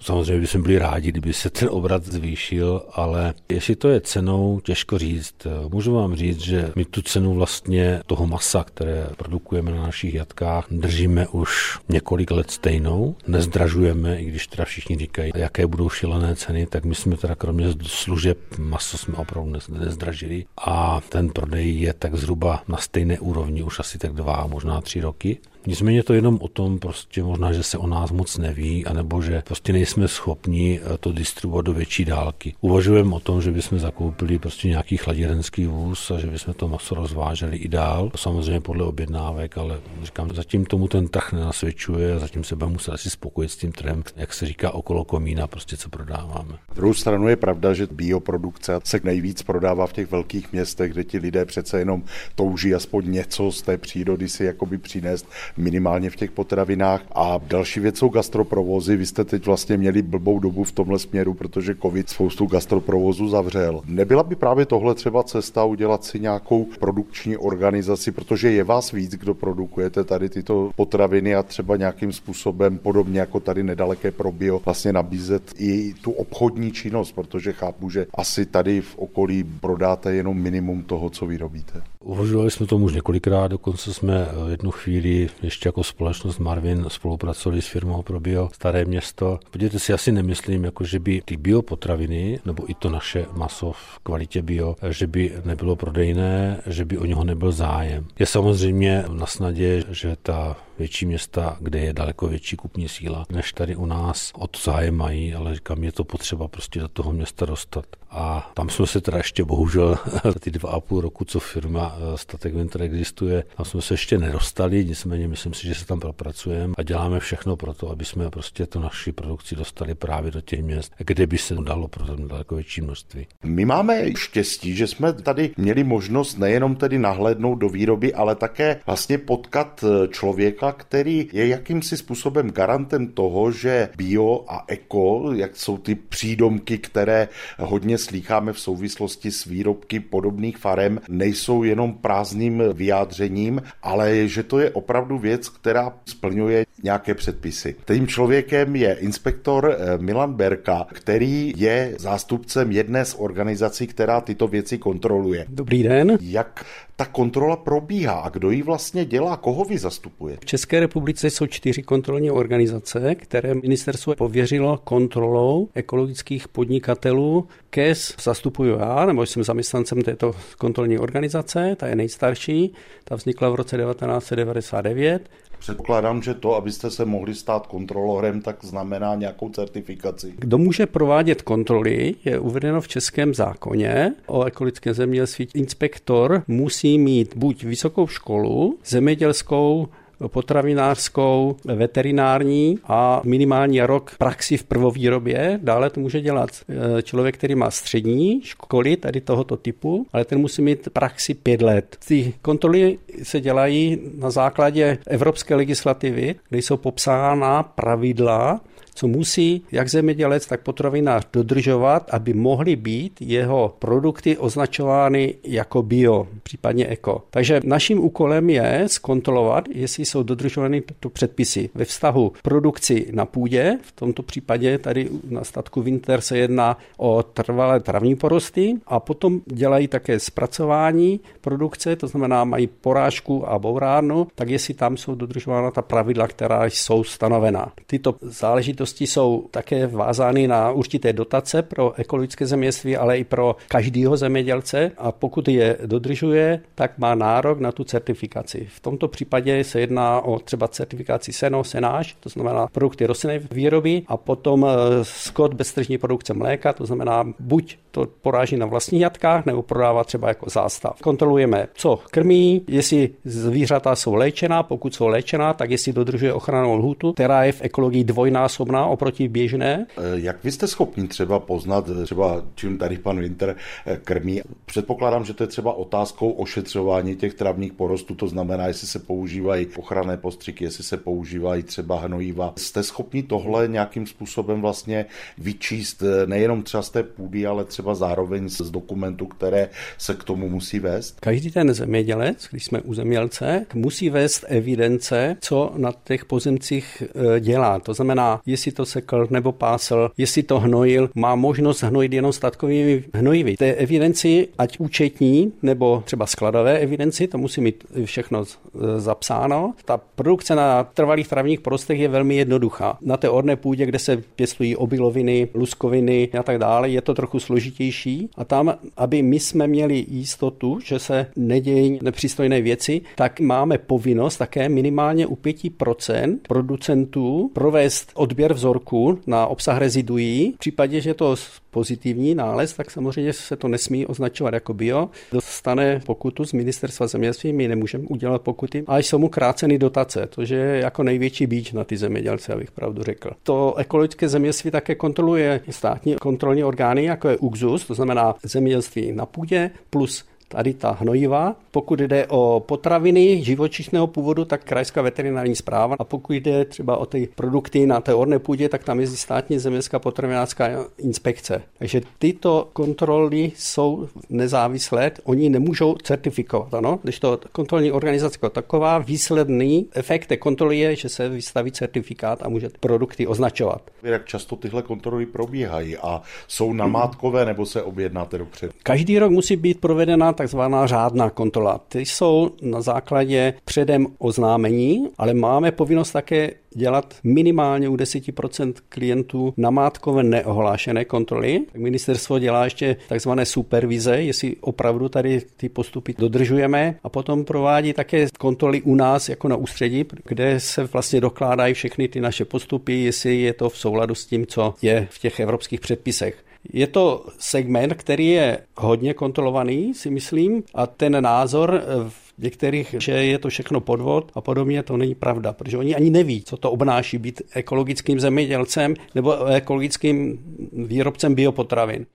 Samozřejmě 0.00 0.40
bychom 0.40 0.62
byli 0.62 0.78
rádi, 0.78 1.08
kdyby 1.08 1.32
se 1.32 1.50
ten 1.50 1.68
obrat 1.72 2.04
zvýšil, 2.04 2.82
ale 2.92 3.34
jestli 3.48 3.76
to 3.76 3.88
je 3.88 4.00
cenou, 4.00 4.60
těžko 4.60 4.98
říct. 4.98 5.46
Můžu 5.68 5.94
vám 5.94 6.16
říct, 6.16 6.40
že 6.40 6.72
my 6.76 6.84
tu 6.84 7.02
cenu 7.02 7.34
vlastně 7.34 7.89
toho 8.06 8.26
masa, 8.26 8.64
které 8.64 9.06
produkujeme 9.16 9.70
na 9.70 9.82
našich 9.82 10.14
jatkách, 10.14 10.66
držíme 10.70 11.28
už 11.28 11.78
několik 11.88 12.30
let 12.30 12.50
stejnou. 12.50 13.16
Nezdražujeme, 13.26 14.20
i 14.20 14.24
když 14.24 14.46
teda 14.46 14.64
všichni 14.64 14.96
říkají, 14.98 15.32
jaké 15.34 15.66
budou 15.66 15.88
šilené 15.90 16.36
ceny, 16.36 16.66
tak 16.66 16.84
my 16.84 16.94
jsme 16.94 17.16
teda 17.16 17.34
kromě 17.34 17.66
služeb 17.82 18.38
maso 18.58 18.98
jsme 18.98 19.14
opravdu 19.14 19.52
nezdražili 19.68 20.44
a 20.66 21.00
ten 21.08 21.30
prodej 21.30 21.80
je 21.80 21.92
tak 21.92 22.14
zhruba 22.14 22.62
na 22.68 22.76
stejné 22.76 23.18
úrovni 23.18 23.62
už 23.62 23.80
asi 23.80 23.98
tak 23.98 24.12
dva, 24.12 24.46
možná 24.46 24.80
tři 24.80 25.00
roky. 25.00 25.38
Nicméně 25.66 26.02
to 26.02 26.14
jenom 26.14 26.38
o 26.40 26.48
tom, 26.48 26.78
prostě 26.78 27.22
možná, 27.22 27.52
že 27.52 27.62
se 27.62 27.78
o 27.78 27.86
nás 27.86 28.10
moc 28.10 28.38
neví, 28.38 28.86
anebo 28.86 29.22
že 29.22 29.42
prostě 29.46 29.72
nejsme 29.72 30.08
schopni 30.08 30.80
eh, 30.82 30.98
to 30.98 31.12
distribuovat 31.12 31.66
do 31.66 31.72
větší 31.72 32.04
dálky. 32.04 32.54
Uvažujeme 32.60 33.14
o 33.14 33.20
tom, 33.20 33.42
že 33.42 33.50
bychom 33.50 33.78
zakoupili 33.78 34.38
prostě 34.38 34.68
nějaký 34.68 34.96
chladirenský 34.96 35.66
vůz 35.66 36.10
a 36.10 36.18
že 36.18 36.26
bychom 36.26 36.54
to 36.54 36.68
maso 36.68 36.94
rozváželi 36.94 37.56
i 37.56 37.68
dál, 37.68 38.10
samozřejmě 38.16 38.60
podle 38.60 38.84
objednávek, 38.84 39.58
ale 39.58 39.80
říkám, 40.02 40.30
zatím 40.34 40.64
tomu 40.64 40.88
ten 40.88 41.08
trh 41.08 41.32
nenasvědčuje 41.32 42.14
a 42.14 42.18
zatím 42.18 42.44
se 42.44 42.56
budeme 42.56 42.72
muset 42.72 42.92
asi 42.92 43.10
spokojit 43.10 43.48
s 43.48 43.56
tím 43.56 43.72
trhem, 43.72 44.02
jak 44.16 44.34
se 44.34 44.46
říká, 44.46 44.70
okolo 44.70 45.04
komína, 45.04 45.46
prostě 45.46 45.76
co 45.76 45.88
prodáváme. 45.88 46.52
Na 46.52 46.74
druhou 46.74 46.94
stranu 46.94 47.28
je 47.28 47.36
pravda, 47.36 47.74
že 47.74 47.86
bioprodukce 47.90 48.80
se 48.84 49.00
nejvíc 49.04 49.42
prodává 49.42 49.86
v 49.86 49.92
těch 49.92 50.10
velkých 50.10 50.52
městech, 50.52 50.92
kde 50.92 51.04
ti 51.04 51.18
lidé 51.18 51.44
přece 51.44 51.78
jenom 51.78 52.02
touží 52.34 52.74
aspoň 52.74 53.10
něco 53.10 53.52
z 53.52 53.62
té 53.62 53.78
přírody 53.78 54.28
si 54.28 54.44
jakoby 54.44 54.78
přinést 54.78 55.26
minimálně 55.56 56.10
v 56.10 56.16
těch 56.16 56.30
potravinách. 56.30 57.02
A 57.14 57.40
další 57.46 57.80
věc 57.80 57.98
jsou 57.98 58.08
gastroprovozy. 58.08 58.96
Vy 58.96 59.06
jste 59.06 59.24
teď 59.24 59.46
vlastně 59.46 59.76
měli 59.76 60.02
blbou 60.02 60.38
dobu 60.38 60.64
v 60.64 60.72
tomhle 60.72 60.98
směru, 60.98 61.34
protože 61.34 61.74
covid 61.82 62.08
spoustu 62.08 62.46
gastroprovozů 62.46 63.28
zavřel. 63.28 63.82
Nebyla 63.86 64.22
by 64.22 64.36
právě 64.36 64.66
tohle 64.66 64.94
třeba 64.94 65.22
cesta 65.22 65.64
udělat 65.64 66.04
si 66.04 66.20
nějakou 66.20 66.66
produkční 66.78 67.36
organizaci, 67.36 68.12
protože 68.12 68.50
je 68.50 68.64
vás 68.64 68.92
víc, 68.92 69.12
kdo 69.12 69.34
produkujete 69.34 70.04
tady 70.04 70.28
tyto 70.28 70.70
potraviny 70.76 71.34
a 71.34 71.42
třeba 71.42 71.76
nějakým 71.76 72.12
způsobem 72.12 72.78
podobně 72.78 73.20
jako 73.20 73.40
tady 73.40 73.62
nedaleké 73.62 74.10
probio 74.10 74.60
vlastně 74.64 74.92
nabízet 74.92 75.42
i 75.58 75.94
tu 75.94 76.10
obchodní 76.10 76.72
činnost, 76.72 77.12
protože 77.12 77.52
chápu, 77.52 77.90
že 77.90 78.06
asi 78.14 78.46
tady 78.46 78.80
v 78.80 78.98
okolí 78.98 79.44
prodáte 79.60 80.14
jenom 80.14 80.38
minimum 80.38 80.82
toho, 80.82 81.10
co 81.10 81.26
vyrobíte. 81.26 81.82
Uvažovali 82.04 82.50
jsme 82.50 82.66
tomu 82.66 82.84
už 82.84 82.92
několikrát, 82.94 83.48
dokonce 83.48 83.94
jsme 83.94 84.28
jednu 84.48 84.70
chvíli 84.70 85.28
ještě 85.42 85.68
jako 85.68 85.84
společnost 85.84 86.38
Marvin 86.38 86.86
spolupracovali 86.88 87.62
s 87.62 87.66
firmou 87.66 88.02
pro 88.02 88.20
bio 88.20 88.48
Staré 88.52 88.84
město. 88.84 89.38
Podívejte 89.50 89.78
si, 89.78 89.92
asi 89.92 90.12
nemyslím, 90.12 90.64
jako 90.64 90.84
že 90.84 90.98
by 90.98 91.22
ty 91.24 91.36
biopotraviny, 91.36 92.40
nebo 92.44 92.70
i 92.70 92.74
to 92.74 92.90
naše 92.90 93.26
maso 93.32 93.72
v 93.72 93.98
kvalitě 94.02 94.42
bio, 94.42 94.76
že 94.88 95.06
by 95.06 95.32
nebylo 95.44 95.76
prodejné, 95.76 96.62
že 96.66 96.84
by 96.84 96.98
o 96.98 97.04
něho 97.04 97.24
nebyl 97.24 97.52
zájem. 97.52 98.06
Je 98.18 98.26
samozřejmě 98.26 99.04
na 99.12 99.26
snadě, 99.26 99.84
že 99.90 100.16
ta 100.22 100.56
větší 100.78 101.06
města, 101.06 101.56
kde 101.60 101.78
je 101.78 101.92
daleko 101.92 102.28
větší 102.28 102.56
kupní 102.56 102.88
síla, 102.88 103.24
než 103.30 103.52
tady 103.52 103.76
u 103.76 103.86
nás 103.86 104.32
od 104.34 104.58
zájem 104.64 104.96
mají, 104.96 105.34
ale 105.34 105.54
říkám, 105.54 105.84
je 105.84 105.92
to 105.92 106.04
potřeba 106.04 106.48
prostě 106.48 106.80
do 106.80 106.88
toho 106.88 107.12
města 107.12 107.46
dostat. 107.46 107.84
A 108.10 108.50
tam 108.54 108.68
jsme 108.68 108.86
se 108.86 109.00
teda 109.00 109.18
ještě 109.18 109.44
bohužel 109.44 109.96
za 110.24 110.32
ty 110.40 110.50
dva 110.50 110.70
a 110.70 110.80
půl 110.80 111.00
roku, 111.00 111.24
co 111.24 111.40
firma 111.40 111.89
eh, 111.96 112.18
statek 112.18 112.54
Winter 112.54 112.82
existuje. 112.82 113.44
Tam 113.56 113.66
jsme 113.66 113.82
se 113.82 113.94
ještě 113.94 114.18
nedostali, 114.18 114.84
nicméně 114.84 115.28
myslím 115.28 115.54
si, 115.54 115.66
že 115.66 115.74
se 115.74 115.86
tam 115.86 116.00
propracujeme 116.00 116.74
a 116.78 116.82
děláme 116.82 117.20
všechno 117.20 117.56
pro 117.56 117.74
to, 117.74 117.90
aby 117.90 118.04
jsme 118.04 118.30
prostě 118.30 118.66
to 118.66 118.80
naši 118.80 119.12
produkci 119.12 119.56
dostali 119.56 119.94
právě 119.94 120.30
do 120.30 120.40
těch 120.40 120.62
měst, 120.62 120.92
kde 120.98 121.26
by 121.26 121.38
se 121.38 121.54
dalo 121.54 121.88
pro 121.88 122.04
daleko 122.16 122.54
větší 122.54 122.80
množství. 122.80 123.26
My 123.44 123.64
máme 123.64 124.16
štěstí, 124.16 124.76
že 124.76 124.86
jsme 124.86 125.12
tady 125.12 125.50
měli 125.56 125.84
možnost 125.84 126.38
nejenom 126.38 126.76
tedy 126.76 126.98
nahlédnout 126.98 127.54
do 127.54 127.68
výroby, 127.68 128.14
ale 128.14 128.34
také 128.34 128.80
vlastně 128.86 129.18
potkat 129.18 129.84
eh, 129.84 130.08
člověka, 130.08 130.72
který 130.72 131.28
je 131.32 131.46
jakýmsi 131.46 131.96
způsobem 131.96 132.50
garantem 132.50 133.06
toho, 133.06 133.52
že 133.52 133.88
bio 133.96 134.44
a 134.48 134.64
eko, 134.68 135.32
jak 135.34 135.56
jsou 135.56 135.78
ty 135.78 135.94
přídomky, 135.94 136.78
které 136.78 137.28
hodně 137.58 137.98
slýcháme 137.98 138.52
v 138.52 138.60
souvislosti 138.60 139.30
s 139.30 139.44
výrobky 139.44 140.00
podobných 140.00 140.56
farem, 140.56 141.00
nejsou 141.08 141.62
jenom 141.62 141.79
prázdným 141.88 142.62
vyjádřením, 142.72 143.62
ale 143.82 144.28
že 144.28 144.42
to 144.42 144.58
je 144.58 144.70
opravdu 144.70 145.18
věc, 145.18 145.48
která 145.48 145.92
splňuje 146.04 146.66
nějaké 146.82 147.14
předpisy. 147.14 147.76
Tím 147.86 148.06
člověkem 148.06 148.76
je 148.76 148.94
inspektor 148.94 149.76
eh, 149.78 149.98
Milan 149.98 150.34
Berka, 150.34 150.86
který 150.92 151.52
je 151.56 151.94
zástupcem 151.98 152.72
jedné 152.72 153.04
z 153.04 153.14
organizací, 153.18 153.86
která 153.86 154.20
tyto 154.20 154.48
věci 154.48 154.78
kontroluje. 154.78 155.46
Dobrý 155.48 155.82
den. 155.82 156.18
Jak 156.20 156.64
ta 156.96 157.06
kontrola 157.06 157.56
probíhá 157.56 158.12
a 158.12 158.28
kdo 158.28 158.50
ji 158.50 158.62
vlastně 158.62 159.04
dělá, 159.04 159.36
koho 159.36 159.64
vy 159.64 159.78
zastupuje? 159.78 160.36
V 160.40 160.44
České 160.44 160.80
republice 160.80 161.30
jsou 161.30 161.46
čtyři 161.46 161.82
kontrolní 161.82 162.30
organizace, 162.30 163.14
které 163.14 163.54
ministerstvo 163.54 164.14
pověřilo 164.14 164.76
kontrolou 164.84 165.68
ekologických 165.74 166.48
podnikatelů. 166.48 167.48
KES 167.70 168.14
zastupuju 168.22 168.78
já, 168.78 169.06
nebo 169.06 169.26
jsem 169.26 169.44
zaměstnancem 169.44 170.02
této 170.02 170.32
kontrolní 170.58 170.98
organizace, 170.98 171.76
ta 171.76 171.86
je 171.86 171.96
nejstarší, 171.96 172.74
ta 173.04 173.16
vznikla 173.16 173.48
v 173.48 173.54
roce 173.54 173.76
1999 173.76 175.30
Předpokládám, 175.60 176.22
že 176.22 176.34
to, 176.34 176.54
abyste 176.54 176.90
se 176.90 177.04
mohli 177.04 177.34
stát 177.34 177.66
kontrolorem, 177.66 178.40
tak 178.40 178.64
znamená 178.64 179.14
nějakou 179.14 179.48
certifikaci. 179.48 180.34
Kdo 180.38 180.58
může 180.58 180.86
provádět 180.86 181.42
kontroly, 181.42 182.14
je 182.24 182.38
uvedeno 182.38 182.80
v 182.80 182.88
českém 182.88 183.34
zákoně 183.34 184.14
o 184.26 184.44
ekologickém 184.44 184.94
zemědělství. 184.94 185.48
Inspektor 185.54 186.42
musí 186.48 186.98
mít 186.98 187.36
buď 187.36 187.64
vysokou 187.64 188.06
školu, 188.06 188.78
zemědělskou 188.84 189.88
potravinářskou, 190.28 191.56
veterinární 191.64 192.78
a 192.84 193.20
minimální 193.24 193.80
rok 193.80 194.14
praxi 194.18 194.56
v 194.56 194.64
prvovýrobě. 194.64 195.60
Dále 195.62 195.90
to 195.90 196.00
může 196.00 196.20
dělat 196.20 196.50
eh, 196.68 197.02
člověk, 197.02 197.38
který 197.38 197.54
má 197.54 197.70
střední 197.70 198.40
školy 198.42 198.96
tady 198.96 199.20
tohoto 199.20 199.56
typu, 199.56 200.06
ale 200.12 200.24
ten 200.24 200.38
musí 200.38 200.62
mít 200.62 200.88
praxi 200.92 201.34
pět 201.34 201.62
let. 201.62 201.96
Ty 202.08 202.34
kontroly 202.42 202.98
se 203.22 203.40
dělají 203.40 203.98
na 204.18 204.30
základě 204.30 204.98
evropské 205.06 205.54
legislativy, 205.54 206.34
kde 206.48 206.58
jsou 206.58 206.76
popsána 206.76 207.62
pravidla, 207.62 208.60
co 209.00 209.08
musí 209.08 209.62
jak 209.72 209.88
zemědělec, 209.88 210.46
tak 210.46 210.60
potravinář 210.60 211.26
dodržovat, 211.32 212.10
aby 212.10 212.34
mohly 212.34 212.76
být 212.76 213.16
jeho 213.20 213.74
produkty 213.78 214.36
označovány 214.36 215.34
jako 215.44 215.82
bio, 215.82 216.26
případně 216.42 216.86
eko. 216.86 217.22
Takže 217.30 217.60
naším 217.64 218.04
úkolem 218.04 218.50
je 218.50 218.84
zkontrolovat, 218.86 219.64
jestli 219.74 220.04
jsou 220.04 220.22
dodržovány 220.22 220.80
tyto 220.80 221.10
předpisy 221.10 221.70
ve 221.74 221.84
vztahu 221.84 222.32
produkci 222.42 223.06
na 223.12 223.24
půdě, 223.26 223.78
v 223.82 223.92
tomto 223.92 224.22
případě 224.22 224.78
tady 224.78 225.08
na 225.28 225.44
statku 225.44 225.82
Winter 225.82 226.20
se 226.20 226.38
jedná 226.38 226.78
o 226.96 227.22
trvalé 227.22 227.80
travní 227.80 228.16
porosty 228.16 228.74
a 228.86 229.00
potom 229.00 229.40
dělají 229.46 229.88
také 229.88 230.20
zpracování 230.20 231.20
produkce, 231.40 231.96
to 231.96 232.06
znamená 232.06 232.44
mají 232.44 232.66
porážku 232.66 233.48
a 233.48 233.58
bourárnu, 233.58 234.26
tak 234.34 234.48
jestli 234.48 234.74
tam 234.74 234.96
jsou 234.96 235.14
dodržována 235.14 235.70
ta 235.70 235.82
pravidla, 235.82 236.28
která 236.28 236.66
jsou 236.66 237.04
stanovena. 237.04 237.72
Tyto 237.86 238.14
záležitosti 238.20 238.89
záležitosti 238.90 239.06
jsou 239.06 239.48
také 239.50 239.86
vázány 239.86 240.48
na 240.48 240.70
určité 240.70 241.12
dotace 241.12 241.62
pro 241.62 241.92
ekologické 241.96 242.46
zemědělství, 242.46 242.96
ale 242.96 243.18
i 243.18 243.24
pro 243.24 243.56
každého 243.68 244.16
zemědělce 244.16 244.92
a 244.98 245.12
pokud 245.12 245.48
je 245.48 245.78
dodržuje, 245.86 246.60
tak 246.74 246.98
má 246.98 247.14
nárok 247.14 247.60
na 247.60 247.72
tu 247.72 247.84
certifikaci. 247.84 248.68
V 248.70 248.80
tomto 248.80 249.08
případě 249.08 249.64
se 249.64 249.80
jedná 249.80 250.20
o 250.20 250.38
třeba 250.38 250.68
certifikaci 250.68 251.32
seno, 251.32 251.64
senáž, 251.64 252.16
to 252.20 252.28
znamená 252.28 252.66
produkty 252.66 253.06
rostlinné 253.06 253.38
výroby 253.50 254.02
a 254.06 254.16
potom 254.16 254.66
eh, 254.66 255.04
skot 255.04 255.54
beztržní 255.54 255.98
produkce 255.98 256.34
mléka, 256.34 256.72
to 256.72 256.86
znamená 256.86 257.24
buď 257.38 257.76
to 257.90 258.06
poráží 258.22 258.56
na 258.56 258.66
vlastních 258.66 259.02
jatkách 259.02 259.46
nebo 259.46 259.62
prodává 259.62 260.04
třeba 260.04 260.28
jako 260.28 260.50
zástav. 260.50 261.00
Kontrolujeme, 261.02 261.68
co 261.74 261.98
krmí, 262.10 262.62
jestli 262.68 263.10
zvířata 263.24 263.96
jsou 263.96 264.14
léčená, 264.14 264.62
pokud 264.62 264.94
jsou 264.94 265.08
léčená, 265.08 265.54
tak 265.54 265.70
jestli 265.70 265.92
dodržuje 265.92 266.32
ochranou 266.32 266.76
lhutu, 266.76 267.12
která 267.12 267.44
je 267.44 267.52
v 267.52 267.62
ekologii 267.62 268.04
dvojnásobná 268.04 268.69
oproti 268.78 269.28
běžné. 269.28 269.86
Eh, 269.90 270.02
jak 270.14 270.44
vy 270.44 270.52
jste 270.52 270.66
schopni 270.66 271.08
třeba 271.08 271.40
poznat, 271.40 271.88
eh, 271.88 272.04
třeba 272.04 272.44
čím 272.54 272.78
tady 272.78 272.98
pan 272.98 273.20
Winter 273.20 273.56
eh, 273.86 273.96
krmí? 274.04 274.42
Předpokládám, 274.66 275.24
že 275.24 275.34
to 275.34 275.42
je 275.42 275.46
třeba 275.46 275.72
otázkou 275.72 276.30
ošetřování 276.30 277.16
těch 277.16 277.34
travních 277.34 277.72
porostů, 277.72 278.14
to 278.14 278.28
znamená, 278.28 278.66
jestli 278.66 278.86
se 278.86 278.98
používají 278.98 279.66
ochranné 279.76 280.16
postřiky, 280.16 280.64
jestli 280.64 280.84
se 280.84 280.96
používají 280.96 281.62
třeba 281.62 282.00
hnojiva. 282.00 282.52
Jste 282.56 282.82
schopni 282.82 283.22
tohle 283.22 283.68
nějakým 283.68 284.06
způsobem 284.06 284.60
vlastně 284.60 285.06
vyčíst 285.38 286.02
nejenom 286.26 286.62
třeba 286.62 286.82
z 286.82 286.90
té 286.90 287.02
půdy, 287.02 287.46
ale 287.46 287.64
třeba 287.64 287.94
zároveň 287.94 288.48
z 288.48 288.70
dokumentů, 288.70 289.26
které 289.26 289.68
se 289.98 290.14
k 290.14 290.24
tomu 290.24 290.48
musí 290.48 290.78
vést? 290.78 291.20
Každý 291.20 291.50
ten 291.50 291.74
zemědělec, 291.74 292.48
když 292.50 292.64
jsme 292.64 292.80
u 292.80 292.94
zemědělce, 292.94 293.66
musí 293.74 294.10
vést 294.10 294.44
evidence, 294.48 295.36
co 295.40 295.72
na 295.76 295.92
těch 296.04 296.24
pozemcích 296.24 297.02
dělá. 297.40 297.80
To 297.80 297.94
znamená, 297.94 298.40
jestli 298.46 298.59
to 298.68 298.86
sekl 298.86 299.26
nebo 299.30 299.52
pásl, 299.52 300.10
jestli 300.18 300.42
to 300.42 300.60
hnojil, 300.60 301.10
má 301.14 301.34
možnost 301.34 301.82
hnojit 301.82 302.12
jenom 302.12 302.32
statkovými 302.32 303.04
hnojivy. 303.14 303.56
Té 303.56 303.72
evidenci, 303.72 304.48
ať 304.58 304.78
účetní 304.78 305.52
nebo 305.62 306.02
třeba 306.06 306.26
skladové 306.26 306.78
evidenci, 306.78 307.28
to 307.28 307.38
musí 307.38 307.60
mít 307.60 307.84
všechno 308.04 308.44
e, 308.44 309.00
zapsáno. 309.00 309.74
Ta 309.84 310.00
produkce 310.14 310.54
na 310.54 310.84
trvalých 310.84 311.28
travních 311.28 311.60
porostech 311.60 311.98
je 311.98 312.08
velmi 312.08 312.36
jednoduchá. 312.36 312.98
Na 313.00 313.16
té 313.16 313.28
orné 313.28 313.56
půdě, 313.56 313.86
kde 313.86 313.98
se 313.98 314.16
pěstují 314.36 314.76
obiloviny, 314.76 315.48
luskoviny 315.54 316.28
a 316.38 316.42
tak 316.42 316.58
dále, 316.58 316.88
je 316.88 317.00
to 317.00 317.14
trochu 317.14 317.40
složitější 317.40 318.28
a 318.36 318.44
tam, 318.44 318.74
aby 318.96 319.22
my 319.22 319.40
jsme 319.40 319.66
měli 319.66 320.04
jistotu, 320.08 320.78
že 320.84 320.98
se 320.98 321.26
nedějí 321.36 321.98
nepřístojné 322.02 322.60
věci, 322.60 323.00
tak 323.16 323.40
máme 323.40 323.78
povinnost 323.78 324.36
také 324.36 324.68
minimálně 324.68 325.26
u 325.26 325.34
5% 325.34 326.38
producentů 326.48 327.50
provést 327.52 328.10
odběr 328.14 328.49
vzorku 328.54 329.18
na 329.26 329.46
obsah 329.46 329.78
reziduí. 329.78 330.52
V 330.54 330.58
případě, 330.58 331.00
že 331.00 331.14
to 331.14 331.36
pozitivní 331.70 332.34
nález, 332.34 332.72
tak 332.72 332.90
samozřejmě 332.90 333.32
se 333.32 333.56
to 333.56 333.68
nesmí 333.68 334.06
označovat 334.06 334.54
jako 334.54 334.74
bio. 334.74 335.08
Dostane 335.32 336.00
pokutu 336.06 336.44
z 336.44 336.52
ministerstva 336.52 337.06
zemědělství, 337.06 337.52
my 337.52 337.68
nemůžeme 337.68 338.04
udělat 338.08 338.42
pokuty 338.42 338.84
a 338.86 338.98
jsou 338.98 339.18
mu 339.18 339.28
kráceny 339.28 339.78
dotace, 339.78 340.26
to 340.26 340.42
je 340.42 340.80
jako 340.82 341.02
největší 341.02 341.46
bíč 341.46 341.72
na 341.72 341.84
ty 341.84 341.96
zemědělce, 341.96 342.52
abych 342.52 342.70
pravdu 342.70 343.02
řekl. 343.02 343.30
To 343.42 343.74
ekologické 343.76 344.28
zemědělství 344.28 344.70
také 344.70 344.94
kontroluje 344.94 345.60
státní 345.70 346.14
kontrolní 346.14 346.64
orgány, 346.64 347.04
jako 347.04 347.28
je 347.28 347.36
UXUS, 347.36 347.86
to 347.86 347.94
znamená 347.94 348.34
zemědělství 348.42 349.12
na 349.12 349.26
půdě, 349.26 349.70
plus 349.90 350.24
tady 350.52 350.74
ta 350.74 350.90
hnojiva. 351.00 351.56
Pokud 351.70 352.00
jde 352.00 352.26
o 352.28 352.60
potraviny 352.66 353.44
živočišného 353.44 354.06
původu, 354.06 354.44
tak 354.44 354.64
krajská 354.64 355.02
veterinární 355.02 355.56
zpráva. 355.56 355.96
A 355.98 356.04
pokud 356.04 356.32
jde 356.32 356.64
třeba 356.64 356.96
o 356.96 357.06
ty 357.06 357.28
produkty 357.34 357.86
na 357.86 358.00
té 358.00 358.14
orné 358.14 358.38
půdě, 358.38 358.68
tak 358.68 358.84
tam 358.84 359.00
je 359.00 359.06
státní 359.06 359.58
zemědělská 359.58 359.98
potravinářská 359.98 360.68
inspekce. 360.98 361.62
Takže 361.78 362.00
tyto 362.18 362.68
kontroly 362.72 363.52
jsou 363.56 364.08
nezávislé, 364.30 365.10
oni 365.24 365.48
nemůžou 365.48 365.94
certifikovat. 365.94 366.74
Ano? 366.74 366.98
Když 367.02 367.18
to 367.20 367.40
kontrolní 367.52 367.92
organizace 367.92 368.34
jako 368.34 368.50
taková, 368.50 368.98
výsledný 368.98 369.86
efekt 369.94 370.26
té 370.26 370.36
kontroly 370.36 370.78
je, 370.78 370.96
že 370.96 371.08
se 371.08 371.28
vystaví 371.28 371.72
certifikát 371.72 372.42
a 372.42 372.48
může 372.48 372.68
produkty 372.80 373.26
označovat. 373.26 373.82
Jak 374.02 374.26
často 374.26 374.56
tyhle 374.56 374.82
kontroly 374.82 375.26
probíhají 375.26 375.96
a 375.96 376.22
jsou 376.48 376.72
namátkové 376.72 377.44
nebo 377.44 377.66
se 377.66 377.82
objednáte 377.82 378.38
dopředu? 378.38 378.72
Každý 378.82 379.18
rok 379.18 379.30
musí 379.30 379.56
být 379.56 379.80
provedena 379.80 380.32
takzvaná 380.40 380.86
řádná 380.86 381.30
kontrola. 381.30 381.80
Ty 381.88 382.00
jsou 382.00 382.50
na 382.62 382.80
základě 382.80 383.54
předem 383.64 384.06
oznámení, 384.18 385.08
ale 385.18 385.34
máme 385.34 385.72
povinnost 385.72 386.10
také 386.10 386.50
dělat 386.74 387.14
minimálně 387.24 387.88
u 387.88 387.96
10% 387.96 388.72
klientů 388.88 389.54
namátkové 389.56 390.22
neohlášené 390.22 391.04
kontroly. 391.04 391.60
Ministerstvo 391.76 392.38
dělá 392.38 392.64
ještě 392.64 392.96
takzvané 393.08 393.46
supervize, 393.46 394.22
jestli 394.22 394.56
opravdu 394.60 395.08
tady 395.08 395.42
ty 395.56 395.68
postupy 395.68 396.14
dodržujeme 396.18 396.94
a 397.02 397.08
potom 397.08 397.44
provádí 397.44 397.92
také 397.92 398.26
kontroly 398.38 398.82
u 398.82 398.94
nás 398.94 399.28
jako 399.28 399.48
na 399.48 399.56
ústředí, 399.56 400.04
kde 400.24 400.60
se 400.60 400.84
vlastně 400.84 401.20
dokládají 401.20 401.74
všechny 401.74 402.08
ty 402.08 402.20
naše 402.20 402.44
postupy, 402.44 402.92
jestli 402.92 403.40
je 403.40 403.52
to 403.52 403.70
v 403.70 403.78
souladu 403.78 404.14
s 404.14 404.26
tím, 404.26 404.46
co 404.46 404.74
je 404.82 405.08
v 405.10 405.18
těch 405.18 405.40
evropských 405.40 405.80
předpisech. 405.80 406.44
Je 406.72 406.86
to 406.86 407.26
segment, 407.38 407.94
který 407.94 408.28
je 408.28 408.58
hodně 408.76 409.14
kontrolovaný, 409.14 409.94
si 409.94 410.10
myslím, 410.10 410.62
a 410.74 410.86
ten 410.86 411.22
názor 411.22 411.82
v 412.08 412.42
některých, 412.42 412.94
že 412.98 413.12
je 413.12 413.38
to 413.38 413.48
všechno 413.48 413.80
podvod 413.80 414.32
a 414.34 414.40
podobně, 414.40 414.82
to 414.82 414.96
není 414.96 415.14
pravda, 415.14 415.52
protože 415.52 415.78
oni 415.78 415.94
ani 415.94 416.10
neví, 416.10 416.42
co 416.42 416.56
to 416.56 416.70
obnáší 416.70 417.18
být 417.18 417.42
ekologickým 417.54 418.20
zemědělcem 418.20 418.94
nebo 419.14 419.46
ekologickým 419.46 420.38
výrobcem 420.72 421.34
biopotravin 421.34 422.06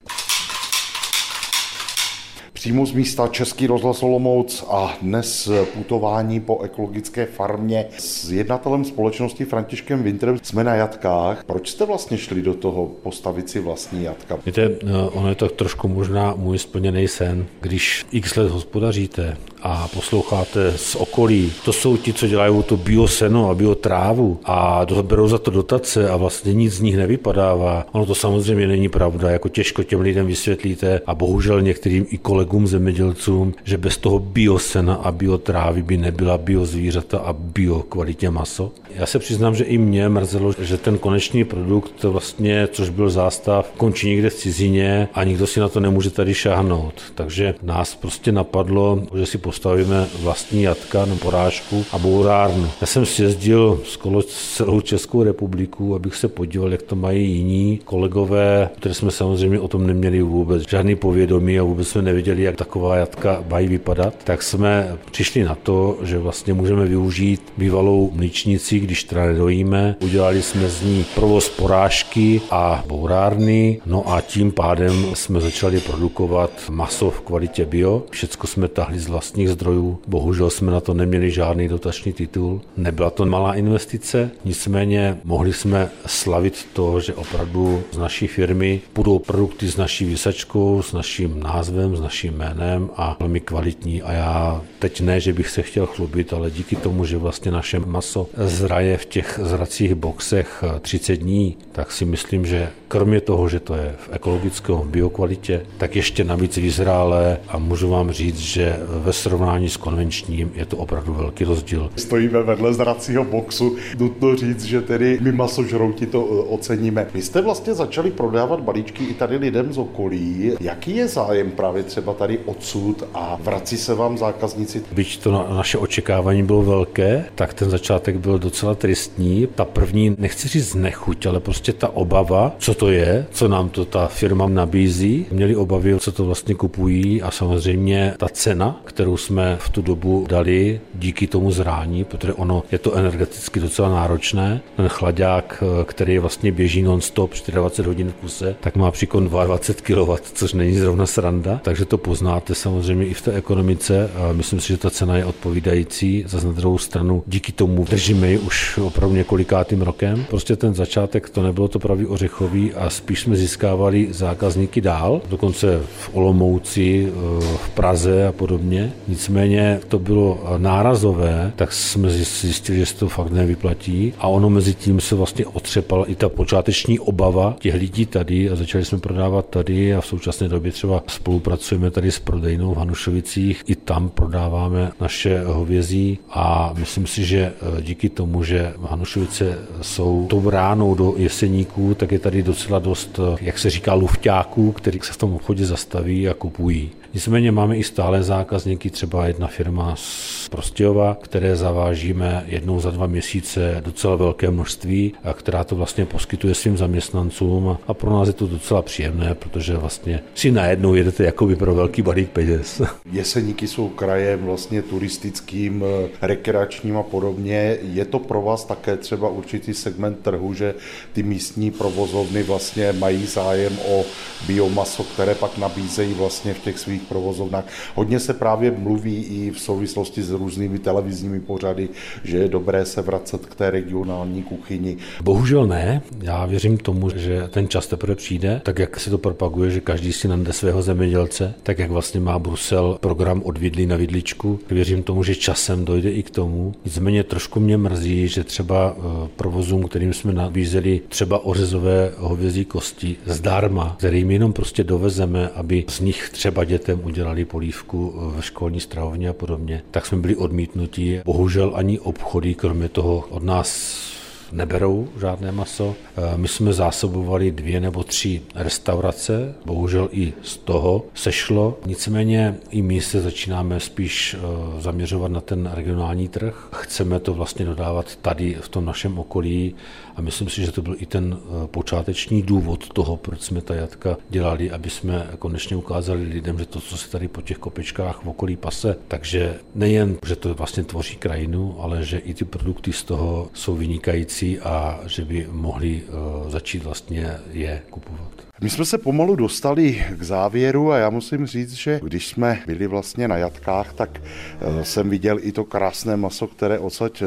přímo 2.66 2.86
z 2.86 2.92
místa 2.92 3.28
Český 3.28 3.68
rozhlas 3.68 4.04
Olomouc 4.04 4.66
a 4.70 4.98
dnes 5.02 5.50
putování 5.74 6.40
po 6.40 6.62
ekologické 6.62 7.26
farmě 7.26 7.86
s 7.98 8.32
jednatelem 8.32 8.86
společnosti 8.86 9.46
Františkem 9.46 10.04
Winterem 10.04 10.38
jsme 10.44 10.64
na 10.64 10.76
jatkách. 10.76 11.44
Proč 11.44 11.70
jste 11.70 11.86
vlastně 11.86 12.18
šli 12.18 12.42
do 12.42 12.54
toho 12.54 12.92
postavit 13.04 13.50
si 13.50 13.60
vlastní 13.60 14.04
jatka? 14.04 14.40
Víte, 14.46 14.72
no, 14.84 15.10
ono 15.10 15.30
je 15.30 15.36
to 15.36 15.50
trošku 15.50 15.88
možná 15.88 16.34
můj 16.38 16.58
splněný 16.58 17.08
sen. 17.08 17.46
Když 17.62 18.06
x 18.12 18.36
let 18.36 18.52
hospodaříte 18.52 19.38
a 19.62 19.88
posloucháte 19.88 20.74
z 20.76 20.96
okolí, 20.96 21.54
to 21.66 21.74
jsou 21.74 21.98
ti, 21.98 22.14
co 22.14 22.28
dělají 22.28 22.64
to 22.64 22.78
bioseno 22.78 23.50
a 23.50 23.56
biotrávu 23.56 24.40
a 24.46 24.86
berou 25.02 25.28
za 25.28 25.38
to 25.38 25.52
dotace 25.52 26.10
a 26.10 26.18
vlastně 26.18 26.54
nic 26.54 26.74
z 26.74 26.82
nich 26.82 26.98
nevypadává. 26.98 27.86
Ono 27.92 28.06
to 28.06 28.16
samozřejmě 28.16 28.68
není 28.68 28.90
pravda, 28.90 29.30
jako 29.30 29.50
těžko 29.50 29.84
těm 29.84 30.02
lidem 30.02 30.28
vysvětlíte 30.28 31.02
a 31.06 31.16
bohužel 31.16 31.62
některým 31.62 32.06
i 32.10 32.18
kolegům 32.18 32.55
zemědělcům, 32.64 33.54
že 33.64 33.78
bez 33.78 33.98
toho 33.98 34.20
biosena 34.20 34.96
a 34.96 35.12
biotrávy 35.12 35.84
by 35.84 35.98
nebyla 35.98 36.38
biozvířata 36.38 37.18
a 37.18 37.34
biokvalitě 37.34 38.30
maso. 38.30 38.72
Já 38.96 39.06
se 39.06 39.20
přiznám, 39.20 39.56
že 39.56 39.64
i 39.64 39.78
mě 39.78 40.10
mrzelo, 40.10 40.54
že 40.62 40.78
ten 40.78 40.98
konečný 40.98 41.44
produkt 41.44 42.04
vlastně, 42.04 42.68
což 42.72 42.90
byl 42.90 43.10
zástav, 43.10 43.72
končí 43.78 44.10
někde 44.10 44.30
v 44.30 44.34
cizině 44.34 45.08
a 45.14 45.24
nikdo 45.24 45.48
si 45.48 45.60
na 45.60 45.70
to 45.70 45.80
nemůže 45.80 46.10
tady 46.10 46.34
šáhnout. 46.34 46.94
Takže 47.16 47.56
nás 47.64 47.96
prostě 47.96 48.32
napadlo, 48.32 49.04
že 49.18 49.26
si 49.26 49.38
postavíme 49.38 50.08
vlastní 50.22 50.64
jatka 50.64 51.06
nebo 51.06 51.26
porážku 51.26 51.86
a 51.92 51.98
bourárnu. 51.98 52.70
Já 52.82 52.88
jsem 52.88 53.06
si 53.06 53.24
jezdil 53.24 53.82
skoro 53.84 54.22
celou 54.24 54.82
Českou 54.82 55.24
republiku, 55.24 55.96
abych 55.96 56.16
se 56.16 56.28
podíval, 56.28 56.72
jak 56.72 56.82
to 56.82 56.96
mají 56.96 57.32
jiní 57.32 57.80
kolegové, 57.86 58.70
které 58.78 58.96
jsme 58.96 59.12
samozřejmě 59.12 59.60
o 59.60 59.68
tom 59.68 59.88
neměli 59.88 60.22
vůbec 60.22 60.70
žádný 60.70 60.96
povědomí 60.96 61.60
a 61.60 61.64
vůbec 61.64 61.88
jsme 61.88 62.02
nevěděli, 62.02 62.44
jak 62.46 62.56
taková 62.56 62.96
jatka 62.96 63.44
mají 63.50 63.68
vypadat. 63.68 64.14
Tak 64.24 64.44
jsme 64.44 64.98
přišli 65.12 65.44
na 65.44 65.56
to, 65.56 65.98
že 66.04 66.18
vlastně 66.18 66.54
můžeme 66.54 66.86
využít 66.86 67.54
bývalou 67.58 68.12
mlíčnici, 68.14 68.80
když 68.80 69.04
teda 69.04 69.26
nedojíme. 69.26 69.96
Udělali 70.02 70.42
jsme 70.42 70.70
z 70.70 70.82
ní 70.82 71.06
provoz 71.16 71.50
porážky 71.50 72.42
a 72.52 72.84
bourárny, 72.88 73.82
no 73.86 74.14
a 74.14 74.22
tím 74.22 74.52
pádem 74.52 75.06
jsme 75.14 75.42
začali 75.42 75.80
produkovat 75.80 76.52
maso 76.70 77.10
v 77.10 77.22
kvalitě 77.22 77.66
bio. 77.66 78.04
Všecko 78.12 78.48
jsme 78.48 78.68
tahli 78.68 79.00
z 79.00 79.08
vlastní 79.08 79.36
vlastních 79.36 79.50
zdrojů. 79.50 80.00
Bohužel 80.08 80.50
jsme 80.50 80.72
na 80.72 80.80
to 80.80 80.94
neměli 80.94 81.32
žádný 81.32 81.68
dotační 81.68 82.14
titul. 82.14 82.62
Nebyla 82.78 83.10
to 83.10 83.26
malá 83.26 83.54
investice, 83.54 84.32
nicméně 84.46 85.18
mohli 85.24 85.54
jsme 85.54 85.90
slavit 86.06 86.68
to, 86.74 87.00
že 87.00 87.14
opravdu 87.14 87.84
z 87.92 87.98
naší 87.98 88.28
firmy 88.28 88.82
budou 88.96 89.20
produkty 89.20 89.68
s 89.68 89.78
naší 89.78 90.06
výsačkou, 90.06 90.82
s 90.82 90.94
naším 90.94 91.40
názvem, 91.40 91.96
s 91.96 92.02
naším 92.26 92.38
jménem 92.40 92.90
a 92.96 93.18
velmi 93.20 93.40
kvalitní. 93.40 94.02
A 94.02 94.14
já 94.14 94.62
teď 94.80 95.02
ne, 95.02 95.20
že 95.20 95.34
bych 95.34 95.50
se 95.50 95.62
chtěl 95.62 95.86
chlubit, 95.86 96.34
ale 96.34 96.52
díky 96.52 96.76
tomu, 96.76 97.06
že 97.06 97.18
vlastně 97.18 97.52
naše 97.52 97.80
maso 97.80 98.28
zraje 98.38 98.98
v 98.98 99.06
těch 99.06 99.40
zracích 99.44 99.96
boxech 99.96 100.64
30 100.82 101.16
dní, 101.16 101.58
tak 101.72 101.92
si 101.92 102.06
myslím, 102.06 102.46
že 102.46 102.70
kromě 102.96 103.22
toho, 103.22 103.50
že 103.50 103.60
to 103.60 103.76
je 103.76 103.96
v 103.98 104.10
ekologickém 104.12 104.78
biokvalitě, 104.86 105.66
tak 105.78 105.96
ještě 105.96 106.24
navíc 106.24 106.58
vyzrálé 106.58 107.38
a 107.48 107.58
můžu 107.58 107.90
vám 107.90 108.12
říct, 108.12 108.40
že 108.40 108.80
ve 108.88 109.14
srovnání 109.14 109.70
s 109.70 109.78
konvenčním 109.78 110.52
je 110.56 110.66
to 110.66 110.78
opravdu 110.78 111.14
velký 111.14 111.44
rozdíl. 111.44 111.92
Stojíme 111.96 112.44
vedle 112.44 112.74
zracího 112.74 113.24
boxu, 113.24 113.76
nutno 114.00 114.36
říct, 114.36 114.64
že 114.64 114.82
tedy 114.82 115.20
my 115.22 115.32
masožrouti 115.32 116.06
to 116.06 116.20
e, 116.20 116.54
oceníme. 116.54 117.08
Vy 117.14 117.22
jste 117.22 117.42
vlastně 117.42 117.74
začali 117.74 118.12
prodávat 118.12 118.60
balíčky 118.60 119.04
i 119.04 119.14
tady 119.14 119.38
lidem 119.38 119.74
z 119.74 119.78
okolí. 119.78 120.52
Jaký 120.60 120.96
je 120.96 121.08
zájem 121.08 121.52
právě 121.52 121.84
třeba 121.84 122.14
tady 122.14 122.40
odsud 122.46 123.04
a 123.14 123.38
vrací 123.42 123.78
se 123.78 123.94
vám 123.96 124.18
zákazníci? 124.18 124.84
Byť 124.92 125.24
to 125.24 125.32
na, 125.32 125.48
naše 125.50 125.78
očekávání 125.78 126.44
bylo 126.44 126.64
velké, 126.64 127.26
tak 127.36 127.54
ten 127.54 127.70
začátek 127.70 128.18
byl 128.18 128.40
docela 128.40 128.76
tristní. 128.76 129.48
Ta 129.56 129.66
první, 129.66 130.16
nechci 130.18 130.48
říct 130.48 130.74
nechuť, 130.74 131.26
ale 131.26 131.40
prostě 131.40 131.74
ta 131.74 131.96
obava, 131.96 132.56
co 132.60 132.74
to 132.74 132.85
je, 132.90 133.26
co 133.32 133.48
nám 133.48 133.70
to 133.70 133.86
ta 133.86 134.08
firma 134.08 134.48
nabízí. 134.48 135.26
Měli 135.32 135.56
obavy, 135.56 136.00
co 136.00 136.12
to 136.12 136.26
vlastně 136.26 136.56
kupují 136.56 137.22
a 137.22 137.32
samozřejmě 137.32 138.14
ta 138.18 138.28
cena, 138.30 138.82
kterou 138.86 139.18
jsme 139.18 139.58
v 139.60 139.70
tu 139.70 139.82
dobu 139.82 140.26
dali 140.30 140.82
díky 140.96 141.28
tomu 141.28 141.52
zrání, 141.52 142.04
protože 142.04 142.34
ono 142.34 142.64
je 142.72 142.78
to 142.78 142.96
energeticky 142.96 143.60
docela 143.60 143.90
náročné. 143.90 144.62
Ten 144.76 144.88
chlaďák, 144.88 145.64
který 145.86 146.20
vlastně 146.20 146.52
běží 146.52 146.82
non-stop 146.82 147.32
24 147.48 147.88
hodin 147.88 148.10
v 148.12 148.14
kuse, 148.14 148.56
tak 148.60 148.76
má 148.76 148.92
příkon 148.92 149.30
22 149.30 150.06
kW, 150.06 150.22
což 150.34 150.54
není 150.54 150.74
zrovna 150.74 151.06
sranda, 151.06 151.60
takže 151.64 151.86
to 151.86 151.98
poznáte 151.98 152.56
samozřejmě 152.56 153.06
i 153.06 153.14
v 153.14 153.22
té 153.22 153.32
ekonomice. 153.32 154.10
A 154.16 154.34
myslím 154.34 154.60
si, 154.60 154.68
že 154.68 154.78
ta 154.78 154.90
cena 154.90 155.18
je 155.18 155.26
odpovídající. 155.26 156.24
Za 156.28 156.48
na 156.48 156.52
druhou 156.52 156.78
stranu 156.78 157.24
díky 157.28 157.52
tomu 157.52 157.86
držíme 157.86 158.32
ji 158.32 158.38
už 158.38 158.78
opravdu 158.78 159.16
několikátým 159.16 159.82
rokem. 159.82 160.26
Prostě 160.30 160.56
ten 160.56 160.74
začátek 160.74 161.30
to 161.30 161.44
nebylo 161.44 161.68
to 161.68 161.80
pravý 161.80 162.06
ořechový, 162.06 162.65
a 162.74 162.90
spíš 162.90 163.20
jsme 163.20 163.36
získávali 163.36 164.08
zákazníky 164.12 164.82
dál, 164.82 165.22
dokonce 165.30 165.80
v 166.00 166.10
Olomouci, 166.14 167.08
eh, 167.08 167.58
v 167.58 167.70
Praze 167.70 168.28
a 168.28 168.32
podobně. 168.32 168.94
Nicméně 169.08 169.80
to 169.88 170.00
bylo 170.00 170.44
nárazové, 170.58 171.52
tak 171.56 171.74
jsme 171.74 172.10
zjistili, 172.10 172.80
že 172.80 172.86
se 172.86 172.96
to 172.96 173.08
fakt 173.08 173.32
nevyplatí 173.32 174.14
a 174.18 174.28
ono 174.28 174.50
mezi 174.50 174.74
tím 174.74 175.02
se 175.02 175.16
vlastně 175.16 175.46
otřepala 175.46 176.06
i 176.06 176.16
ta 176.16 176.30
počáteční 176.30 177.00
obava 177.00 177.56
těch 177.60 177.76
lidí 177.76 178.06
tady 178.06 178.50
a 178.50 178.56
začali 178.56 178.86
jsme 178.86 178.98
prodávat 178.98 179.50
tady 179.50 179.96
a 179.96 180.02
v 180.02 180.06
současné 180.06 180.48
době 180.48 180.72
třeba 180.72 181.04
spolupracujeme 181.08 181.92
tady 181.92 182.12
s 182.12 182.20
prodejnou 182.20 182.74
v 182.74 182.78
Hanušovicích, 182.78 183.64
i 183.68 183.76
tam 183.76 184.10
prodáváme 184.10 184.92
naše 185.02 185.44
hovězí 185.44 186.20
a 186.30 186.74
myslím 186.78 187.08
si, 187.08 187.26
že 187.26 187.40
eh, 187.40 187.82
díky 187.82 188.10
tomu, 188.10 188.44
že 188.44 188.74
Hanušovice 188.82 189.58
jsou 189.82 190.28
tou 190.30 190.50
ránou 190.50 190.96
do 190.96 191.14
jeseníků, 191.18 191.94
tak 191.94 192.12
je 192.12 192.20
tady 192.20 192.44
docela 192.56 192.80
dost, 192.80 193.20
jak 193.42 193.60
se 193.60 193.70
říká, 193.70 193.94
lufťáků, 193.94 194.72
který 194.72 195.00
se 195.04 195.14
v 195.14 195.18
tom 195.18 195.34
obchodě 195.34 195.66
zastaví 195.66 196.30
a 196.30 196.34
kupují. 196.34 196.92
Nicméně 197.16 197.52
máme 197.52 197.78
i 197.78 197.84
stále 197.84 198.24
zákazníky, 198.24 198.90
třeba 198.90 199.28
jedna 199.28 199.48
firma 199.48 199.96
z 199.96 200.50
Prostějova, 200.50 201.18
které 201.22 201.56
zavážíme 201.56 202.44
jednou 202.48 202.80
za 202.80 202.92
dva 202.92 203.08
měsíce 203.08 203.82
docela 203.86 204.16
velké 204.16 204.52
množství 204.52 205.14
a 205.24 205.34
která 205.34 205.64
to 205.64 205.76
vlastně 205.76 206.06
poskytuje 206.06 206.56
svým 206.56 206.78
zaměstnancům 206.78 207.78
a 207.88 207.94
pro 207.94 208.10
nás 208.12 208.28
je 208.28 208.34
to 208.34 208.48
docela 208.48 208.82
příjemné, 208.82 209.36
protože 209.36 209.78
vlastně 209.78 210.20
si 210.34 210.52
najednou 210.52 210.94
jedete 210.94 211.24
jakoby 211.24 211.56
pro 211.56 211.76
velký 211.76 212.02
balík 212.02 212.30
peněz. 212.30 212.82
Jeseníky 213.12 213.68
jsou 213.68 213.90
krajem 213.90 214.46
vlastně 214.46 214.82
turistickým, 214.82 215.84
rekreačním 216.22 216.98
a 216.98 217.04
podobně. 217.04 217.78
Je 217.82 218.06
to 218.06 218.20
pro 218.20 218.42
vás 218.42 218.66
také 218.66 218.98
třeba 218.98 219.30
určitý 219.30 219.74
segment 219.74 220.20
trhu, 220.20 220.54
že 220.54 220.76
ty 221.14 221.24
místní 221.24 221.72
provozovny 221.72 222.44
vlastně 222.44 222.94
mají 222.94 223.26
zájem 223.26 223.78
o 223.88 224.04
biomaso, 224.48 225.04
které 225.04 225.36
pak 225.36 225.58
nabízejí 225.58 226.14
vlastně 226.14 226.54
v 226.54 226.60
těch 226.60 226.80
svých 226.80 227.05
provozovnách. 227.06 227.66
Hodně 227.96 228.20
se 228.20 228.34
právě 228.34 228.72
mluví 228.72 229.24
i 229.24 229.52
v 229.52 229.60
souvislosti 229.60 230.24
s 230.24 230.32
různými 230.32 230.80
televizními 230.80 231.40
pořady, 231.40 231.90
že 232.24 232.38
je 232.38 232.48
dobré 232.48 232.86
se 232.86 233.02
vracet 233.02 233.46
k 233.46 233.56
té 233.56 233.72
regionální 233.72 234.44
kuchyni. 234.44 234.98
Bohužel 235.24 235.68
ne. 235.68 236.02
Já 236.22 236.46
věřím 236.46 236.78
tomu, 236.78 237.10
že 237.10 237.48
ten 237.50 237.68
čas 237.68 237.88
teprve 237.88 238.16
přijde, 238.16 238.62
tak 238.64 238.80
jak 238.80 239.00
se 239.00 239.10
to 239.10 239.18
propaguje, 239.18 239.72
že 239.72 239.82
každý 239.82 240.14
si 240.14 240.28
nande 240.28 240.54
svého 240.54 240.82
zemědělce, 240.82 241.54
tak 241.64 241.80
jak 241.80 241.92
vlastně 241.92 242.20
má 242.20 242.40
Brusel 242.40 242.98
program 243.02 243.42
od 243.46 243.58
vidly 243.58 243.86
na 243.86 243.96
vidličku. 243.96 244.60
Věřím 244.70 245.04
tomu, 245.04 245.24
že 245.24 245.36
časem 245.36 245.86
dojde 245.86 246.12
i 246.12 246.24
k 246.24 246.30
tomu. 246.30 246.74
Nicméně 246.86 247.24
trošku 247.24 247.60
mě 247.60 247.78
mrzí, 247.78 248.28
že 248.28 248.44
třeba 248.44 248.96
eh, 248.98 249.30
provozům, 249.36 249.88
kterým 249.88 250.14
jsme 250.14 250.34
nabízeli 250.34 251.02
třeba 251.10 251.46
ořezové 251.46 252.12
hovězí 252.18 252.66
kosti 252.66 253.16
zdarma, 253.26 253.96
kterým 253.98 254.32
jenom 254.32 254.54
prostě 254.54 254.84
dovezeme, 254.84 255.50
aby 255.50 255.86
z 255.88 256.00
nich 256.00 256.30
třeba 256.32 256.64
dětem 256.64 256.95
dětem 256.96 257.08
udělali 257.08 257.46
polívku 257.46 258.14
ve 258.36 258.42
školní 258.42 258.80
stravovně 258.80 259.30
a 259.30 259.34
podobně, 259.34 259.84
tak 259.92 260.06
jsme 260.06 260.18
byli 260.18 260.36
odmítnutí. 260.36 261.20
Bohužel 261.26 261.72
ani 261.76 262.00
obchody, 262.00 262.56
kromě 262.56 262.90
toho 262.90 263.26
od 263.30 263.44
nás 263.44 264.15
neberou 264.56 265.08
žádné 265.20 265.52
maso. 265.52 265.96
Eh, 266.18 266.38
my 266.38 266.48
jsme 266.48 266.74
zásobovali 266.74 267.52
dvě 267.52 267.80
nebo 267.80 268.04
tři 268.04 268.42
restaurace, 268.56 269.56
bohužel 269.66 270.10
i 270.12 270.34
z 270.42 270.58
toho 270.58 271.06
sešlo. 271.14 271.78
Nicméně 271.86 272.56
i 272.70 272.82
my 272.82 273.02
se 273.02 273.22
začínáme 273.22 273.80
spíš 273.80 274.34
eh, 274.34 274.82
zaměřovat 274.82 275.32
na 275.32 275.42
ten 275.42 275.70
regionální 275.74 276.28
trh. 276.28 276.68
Chceme 276.72 277.20
to 277.20 277.34
vlastně 277.34 277.66
dodávat 277.66 278.16
tady 278.16 278.58
v 278.62 278.70
tom 278.70 278.86
našem 278.86 279.20
okolí 279.20 279.76
a 280.16 280.22
myslím 280.22 280.50
si, 280.50 280.62
že 280.62 280.72
to 280.72 280.82
byl 280.82 280.96
i 281.00 281.06
ten 281.06 281.38
počáteční 281.66 282.42
důvod 282.42 282.90
toho, 282.90 283.18
proč 283.18 283.42
jsme 283.42 283.62
ta 283.62 283.76
jatka 283.76 284.18
dělali, 284.30 284.72
aby 284.72 284.90
jsme 284.90 285.28
konečně 285.40 285.76
ukázali 285.76 286.24
lidem, 286.24 286.60
že 286.60 286.66
to, 286.66 286.80
co 286.80 286.98
se 286.98 287.10
tady 287.10 287.28
po 287.28 287.42
těch 287.42 287.58
kopičkách 287.58 288.24
v 288.24 288.28
okolí 288.28 288.56
pase, 288.56 288.98
takže 289.08 289.56
nejen, 289.76 290.18
že 290.26 290.36
to 290.36 290.54
vlastně 290.54 290.84
tvoří 290.84 291.16
krajinu, 291.16 291.76
ale 291.80 292.04
že 292.04 292.18
i 292.18 292.34
ty 292.34 292.46
produkty 292.46 292.94
z 292.94 293.04
toho 293.04 293.50
jsou 293.54 293.76
vynikající 293.76 294.45
a 294.60 295.00
že 295.06 295.26
by 295.26 295.48
mohli 295.52 296.04
eh, 296.04 296.50
začít 296.50 296.84
vlastně 296.84 297.40
je 297.52 297.82
kupovat. 297.90 298.45
My 298.62 298.70
jsme 298.70 298.86
se 298.86 298.98
pomalu 298.98 299.36
dostali 299.36 300.06
k 300.18 300.24
závěru 300.24 300.92
a 300.92 300.98
já 300.98 301.10
musím 301.10 301.46
říct, 301.46 301.74
že 301.74 302.00
když 302.04 302.28
jsme 302.28 302.62
byli 302.68 302.88
vlastně 302.88 303.28
na 303.28 303.38
jatkách, 303.38 303.94
tak 303.94 304.22
eh, 304.60 304.86
jsem 304.86 305.10
viděl 305.10 305.38
i 305.42 305.52
to 305.52 305.64
krásné 305.64 306.18
maso, 306.18 306.48
které 306.48 306.80
odsaď 306.80 307.22
eh, 307.22 307.26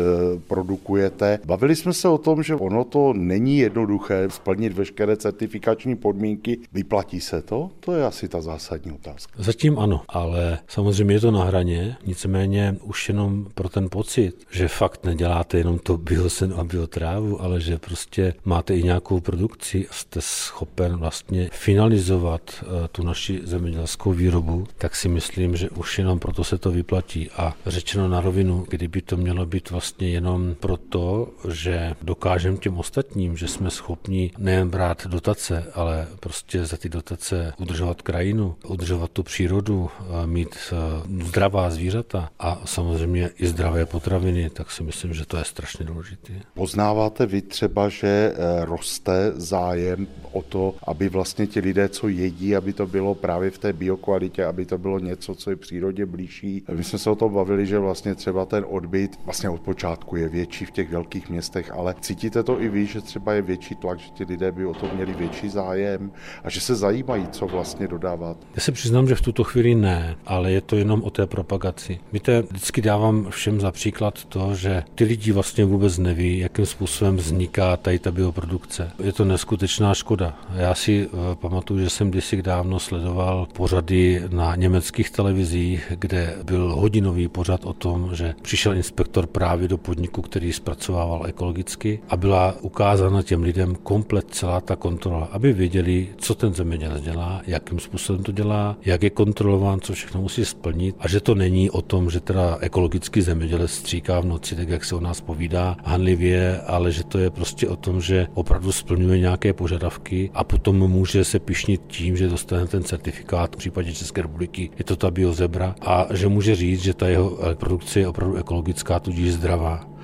produkujete. 0.49 1.39
Bavili 1.45 1.77
jsme 1.77 1.93
se 1.93 2.09
o 2.09 2.19
tom, 2.19 2.43
že 2.43 2.55
ono 2.55 2.85
to 2.85 3.13
není 3.13 3.59
jednoduché 3.59 4.29
splnit 4.31 4.73
veškeré 4.73 5.17
certifikační 5.17 5.97
podmínky. 5.97 6.59
Vyplatí 6.73 7.21
se 7.21 7.43
to? 7.43 7.71
To 7.81 7.93
je 7.93 8.07
asi 8.07 8.29
ta 8.29 8.41
zásadní 8.41 8.93
otázka. 8.93 9.33
Zatím 9.39 9.79
ano, 9.79 10.03
ale 10.09 10.59
samozřejmě 10.69 11.15
je 11.15 11.21
to 11.21 11.31
na 11.31 11.45
hraně, 11.45 11.97
nicméně 12.07 12.77
už 12.83 13.09
jenom 13.09 13.47
pro 13.55 13.69
ten 13.69 13.89
pocit, 13.91 14.47
že 14.51 14.69
fakt 14.69 15.05
neděláte 15.05 15.59
jenom 15.59 15.79
to 15.79 15.97
biosen 15.97 16.55
a 16.57 16.65
biotrávu, 16.65 17.43
ale 17.43 17.61
že 17.61 17.79
prostě 17.79 18.35
máte 18.45 18.77
i 18.77 18.83
nějakou 18.83 19.21
produkci 19.21 19.87
a 19.91 19.93
jste 19.93 20.21
schopen 20.21 20.97
vlastně 20.97 21.18
vlastně 21.19 21.49
finalizovat 21.53 22.43
eh, 22.63 22.89
tu 22.89 23.03
naši 23.03 23.41
zemědělskou 23.45 24.13
výrobu, 24.13 24.67
tak 24.79 24.97
si 24.97 25.09
myslím, 25.09 25.57
že 25.57 25.71
už 25.71 25.99
jenom 25.99 26.19
proto 26.19 26.45
se 26.45 26.59
to 26.59 26.71
vyplatí. 26.71 27.31
A 27.31 27.55
řečeno 27.67 28.09
na 28.09 28.21
rovinu, 28.21 28.67
kdyby 28.69 29.03
to 29.03 29.17
mělo 29.17 29.47
být 29.47 29.71
vlastně 29.71 30.09
jenom 30.09 30.55
proto, 30.61 31.29
že 31.51 31.95
dokážeme 32.03 32.57
těm 32.57 32.79
ostatním, 32.79 33.37
že 33.37 33.49
jsme 33.49 33.71
schopni 33.71 34.31
nejen 34.39 34.71
brát 34.71 35.07
dotace, 35.07 35.65
ale 35.75 36.07
prostě 36.21 36.65
za 36.65 36.77
ty 36.77 36.89
dotace 36.89 37.53
udržovat 37.59 38.03
krajinu, 38.03 38.57
udržovat 38.67 39.11
tu 39.11 39.23
přírodu, 39.23 39.91
eh, 40.01 40.27
mít 40.27 40.57
eh, 40.73 41.25
zdravá 41.25 41.71
zvířata 41.71 42.31
a 42.39 42.63
samozřejmě 42.65 43.31
i 43.37 43.47
zdravé 43.47 43.87
potraviny, 43.87 44.51
tak 44.51 44.71
si 44.71 44.83
myslím, 44.83 45.15
že 45.15 45.27
to 45.27 45.37
je 45.37 45.45
strašně 45.45 45.87
důležité. 45.87 46.33
Poznáváte 46.55 47.27
vy 47.27 47.43
třeba, 47.43 47.89
že 47.89 48.35
roste 48.65 49.33
zájem 49.37 50.07
o 50.33 50.43
to, 50.43 50.75
aby 50.87 51.08
vlastně 51.09 51.47
ti 51.47 51.61
lidé, 51.61 51.89
co 51.89 52.09
jedí, 52.09 52.57
aby 52.57 52.73
to 52.73 52.87
bylo 52.87 53.15
právě 53.15 53.51
v 53.51 53.59
té 53.59 53.73
biokvalitě, 53.73 54.45
aby 54.45 54.67
to 54.67 54.79
bylo 54.79 54.99
něco, 54.99 55.35
co 55.35 55.51
je 55.51 55.57
přírodě 55.57 56.07
blížší. 56.07 56.63
My 56.73 56.85
jsme 56.85 56.99
se 56.99 57.11
o 57.11 57.15
tom 57.15 57.35
bavili, 57.35 57.67
že 57.67 57.79
vlastně 57.79 58.15
třeba 58.15 58.45
ten 58.45 58.65
odbyt 58.69 59.19
vlastně 59.25 59.51
od 59.51 59.61
počátku 59.61 60.17
je 60.17 60.29
větší 60.29 60.65
v 60.65 60.71
těch 60.71 60.91
velkých 60.91 61.31
městech, 61.31 61.71
ale 61.71 61.95
cítíte 62.01 62.43
to 62.43 62.63
i 62.63 62.69
vy, 62.69 62.87
že 62.87 63.01
třeba 63.01 63.33
je 63.33 63.43
větší 63.43 63.75
tlak, 63.75 63.99
že 63.99 64.11
ti 64.11 64.25
lidé 64.25 64.53
by 64.53 64.67
o 64.67 64.75
to 64.75 64.91
měli 64.95 65.13
větší 65.13 65.49
zájem 65.49 66.11
a 66.45 66.51
že 66.51 66.61
se 66.61 66.75
zajímají, 66.75 67.27
co 67.29 67.47
vlastně 67.47 67.89
dodávat. 67.89 68.37
Já 68.55 68.61
se 68.61 68.73
přiznám, 68.73 69.09
že 69.09 69.15
v 69.15 69.23
tuto 69.23 69.45
chvíli 69.45 69.75
ne, 69.75 70.17
ale 70.27 70.53
je 70.53 70.61
to 70.61 70.77
jenom 70.77 71.03
o 71.03 71.11
té 71.11 71.27
propagaci. 71.27 71.99
Víte, 72.13 72.43
vždycky 72.43 72.83
dávám 72.83 73.27
všem 73.31 73.61
za 73.61 73.73
příklad 73.73 74.25
to, 74.25 74.55
že 74.55 74.83
ty 74.95 75.05
lidi 75.05 75.33
vlastně 75.33 75.65
vůbec 75.65 75.99
neví, 75.99 76.39
jakým 76.39 76.67
způsobem 76.67 77.17
vzniká 77.17 77.77
tady 77.77 77.99
ta 77.99 78.11
bioprodukce. 78.11 78.91
Je 79.05 79.13
to 79.13 79.25
neskutečná 79.25 79.95
škoda. 79.95 80.39
Já 80.57 80.75
si 80.75 80.98
Eh, 81.07 81.35
pamatuju, 81.35 81.81
že 81.81 81.91
jsem 81.91 82.11
kdysi 82.11 82.43
dávno 82.43 82.79
sledoval 82.81 83.49
pořady 83.53 84.23
na 84.31 84.57
německých 84.57 85.11
televizích, 85.11 85.93
kde 85.99 86.35
byl 86.45 86.75
hodinový 86.75 87.29
pořad 87.29 87.65
o 87.65 87.73
tom, 87.73 88.11
že 88.15 88.35
přišel 88.43 88.75
inspektor 88.75 89.27
právě 89.27 89.69
do 89.69 89.79
podniku, 89.79 90.23
který 90.23 90.53
zpracovával 90.53 91.27
ekologicky 91.27 92.01
a 92.09 92.17
byla 92.17 92.55
ukázána 92.61 93.23
těm 93.23 93.43
lidem 93.43 93.75
komplet 93.75 94.27
celá 94.31 94.61
ta 94.61 94.77
kontrola, 94.77 95.29
aby 95.33 95.53
věděli, 95.53 96.09
co 96.17 96.35
ten 96.35 96.55
zemědělec 96.55 97.03
dělá, 97.03 97.43
jakým 97.47 97.79
způsobem 97.79 98.23
to 98.23 98.33
dělá, 98.33 98.77
jak 98.85 99.03
je 99.03 99.11
kontrolován, 99.11 99.81
co 99.81 99.93
všechno 99.93 100.21
musí 100.21 100.45
splnit 100.45 100.97
a 100.99 101.09
že 101.09 101.21
to 101.21 101.35
není 101.35 101.71
o 101.71 101.83
tom, 101.83 102.11
že 102.11 102.21
teda 102.21 102.59
ekologický 102.61 103.21
zemědělec 103.21 103.71
stříká 103.71 104.21
v 104.21 104.27
noci, 104.27 104.57
tak 104.57 104.69
jak 104.69 104.85
se 104.85 104.95
o 104.95 105.01
nás 105.01 105.21
povídá, 105.21 105.77
hanlivě, 105.85 106.61
ale 106.61 106.93
že 106.93 107.05
to 107.05 107.19
je 107.19 107.31
prostě 107.31 107.69
o 107.69 107.77
tom, 107.77 108.01
že 108.01 108.27
opravdu 108.35 108.73
splňuje 108.73 109.19
nějaké 109.19 109.53
požadavky 109.53 110.31
a 110.35 110.45
potom 110.45 110.77
může 110.89 111.25
se 111.25 111.39
pišnit 111.39 111.81
tím, 111.87 112.17
že 112.17 112.29
dostane 112.29 112.67
ten 112.67 112.83
certifikát, 112.83 113.55
v 113.55 113.59
případě 113.59 113.93
České 113.93 114.23
republiky 114.23 114.71
je 114.79 114.85
to 114.85 114.97
ta 114.97 115.11
biozebra, 115.11 115.75
a 115.81 116.07
že 116.15 116.29
může 116.29 116.57
říct, 116.57 116.83
že 116.83 116.95
ta 116.95 117.09
jeho 117.09 117.39
produkce 117.55 118.01
je 118.01 118.09
opravdu 118.09 118.37
ekologická, 118.37 119.01
tudíž 119.01 119.33
zdravá. 119.33 119.98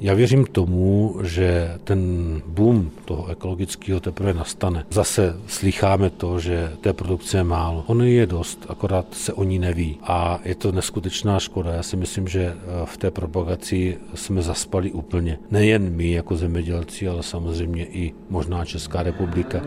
Já 0.00 0.14
věřím 0.14 0.46
tomu, 0.46 1.16
že 1.22 1.78
ten 1.84 2.00
boom 2.46 2.90
toho 3.04 3.26
ekologického 3.26 4.00
teprve 4.00 4.34
nastane. 4.34 4.84
Zase 4.90 5.36
slycháme 5.46 6.10
to, 6.10 6.40
že 6.40 6.72
té 6.80 6.92
produkce 6.92 7.36
je 7.36 7.44
málo. 7.44 7.84
Ono 7.86 8.04
je 8.04 8.26
dost, 8.26 8.66
akorát 8.68 9.14
se 9.14 9.32
o 9.32 9.44
ní 9.44 9.58
neví. 9.58 9.98
A 10.02 10.40
je 10.44 10.54
to 10.54 10.72
neskutečná 10.72 11.38
škoda. 11.38 11.72
Já 11.74 11.82
si 11.82 11.96
myslím, 11.96 12.28
že 12.28 12.42
eh, 12.42 12.56
v 12.84 12.96
té 12.96 13.10
propagaci 13.10 13.98
jsme 14.14 14.42
zaspali 14.42 14.92
úplně. 14.92 15.38
Nejen 15.50 15.90
my 15.90 16.10
jako 16.10 16.36
zemědělci, 16.36 17.08
ale 17.08 17.22
samozřejmě 17.22 17.84
i 17.86 18.12
možná 18.30 18.64
Česká 18.64 19.02
republika 19.02 19.60